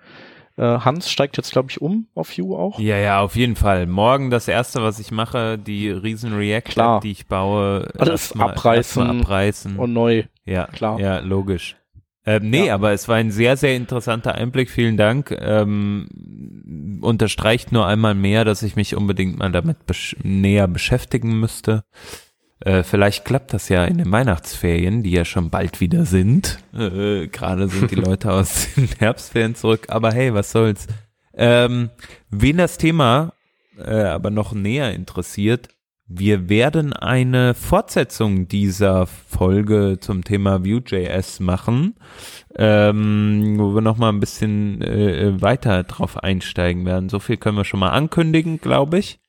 [0.61, 2.79] Äh, Hans steigt jetzt, glaube ich, um auf Vue auch.
[2.79, 3.87] Ja, ja, auf jeden Fall.
[3.87, 9.23] Morgen das erste, was ich mache, die riesen React, die ich baue, alles mal, abreißen,
[9.23, 10.25] abreißen und neu.
[10.45, 11.01] Ja, klar.
[11.01, 11.77] Ja, logisch.
[12.27, 12.75] Ähm, nee, ja.
[12.75, 14.69] aber es war ein sehr, sehr interessanter Einblick.
[14.69, 15.35] Vielen Dank.
[15.41, 21.85] Ähm, unterstreicht nur einmal mehr, dass ich mich unbedingt mal damit besch näher beschäftigen müsste.
[22.61, 26.59] Äh, vielleicht klappt das ja in den Weihnachtsferien, die ja schon bald wieder sind.
[26.75, 29.87] Äh, Gerade sind die Leute aus den Herbstferien zurück.
[29.89, 30.87] Aber hey, was soll's.
[31.33, 31.91] Ähm,
[32.31, 33.33] wen das Thema
[33.79, 35.69] äh, aber noch näher interessiert,
[36.07, 41.95] wir werden eine Fortsetzung dieser Folge zum Thema Vue.js machen,
[42.57, 47.09] ähm, wo wir nochmal ein bisschen äh, weiter drauf einsteigen werden.
[47.09, 49.21] So viel können wir schon mal ankündigen, glaube ich.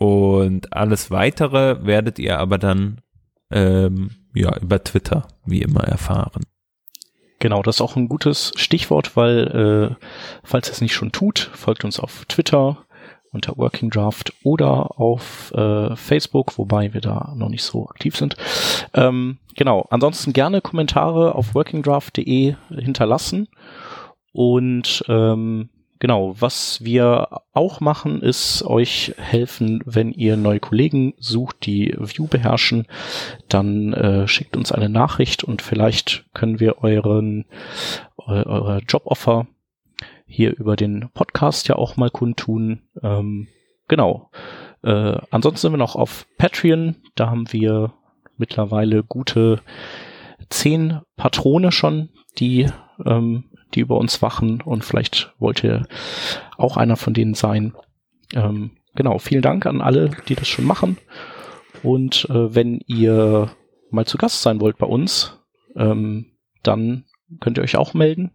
[0.00, 3.02] Und alles weitere werdet ihr aber dann
[3.50, 6.42] ähm, ja über Twitter wie immer erfahren.
[7.38, 10.04] Genau, das ist auch ein gutes Stichwort, weil äh,
[10.42, 12.78] falls ihr es nicht schon tut, folgt uns auf Twitter,
[13.30, 18.36] unter Working Draft oder auf äh, Facebook, wobei wir da noch nicht so aktiv sind.
[18.94, 23.48] Ähm, genau, ansonsten gerne Kommentare auf workingdraft.de hinterlassen.
[24.32, 25.68] Und ähm,
[26.00, 32.26] genau, was wir auch machen, ist euch helfen, wenn ihr neue Kollegen sucht, die View
[32.26, 32.88] beherrschen,
[33.48, 37.44] dann äh, schickt uns eine Nachricht und vielleicht können wir euren
[38.18, 39.46] eu eure Joboffer
[40.26, 42.82] hier über den Podcast ja auch mal kundtun.
[43.02, 43.48] Ähm,
[43.88, 44.30] genau.
[44.82, 46.96] Äh, ansonsten sind wir noch auf Patreon.
[47.14, 47.92] Da haben wir
[48.36, 49.60] mittlerweile gute
[50.48, 52.68] zehn Patrone schon, die,
[53.04, 53.44] ähm,
[53.74, 55.86] die über uns wachen und vielleicht wollt ihr
[56.56, 57.74] auch einer von denen sein.
[58.34, 60.98] Ähm, genau, vielen Dank an alle, die das schon machen.
[61.82, 63.50] Und äh, wenn ihr
[63.90, 65.38] mal zu Gast sein wollt bei uns,
[65.76, 67.04] ähm, dann
[67.40, 68.32] könnt ihr euch auch melden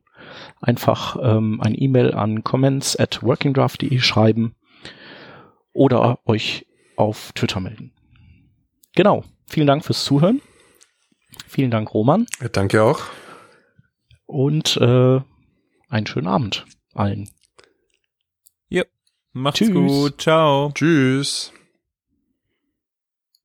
[0.62, 4.56] einfach ähm, ein E-Mail an comments at workingdraft.de schreiben
[5.74, 6.66] oder euch
[6.96, 7.92] auf Twitter melden.
[8.96, 9.24] Genau.
[9.48, 10.42] Vielen Dank fürs Zuhören.
[11.48, 12.26] Vielen Dank, Roman.
[12.54, 13.02] Danke auch.
[14.26, 15.22] Und äh,
[15.90, 17.30] einen schönen Abend allen.
[18.70, 18.84] Ja,
[19.34, 19.72] macht's Tschüss.
[19.72, 20.22] gut.
[20.22, 20.72] Ciao.
[20.74, 21.52] Tschüss.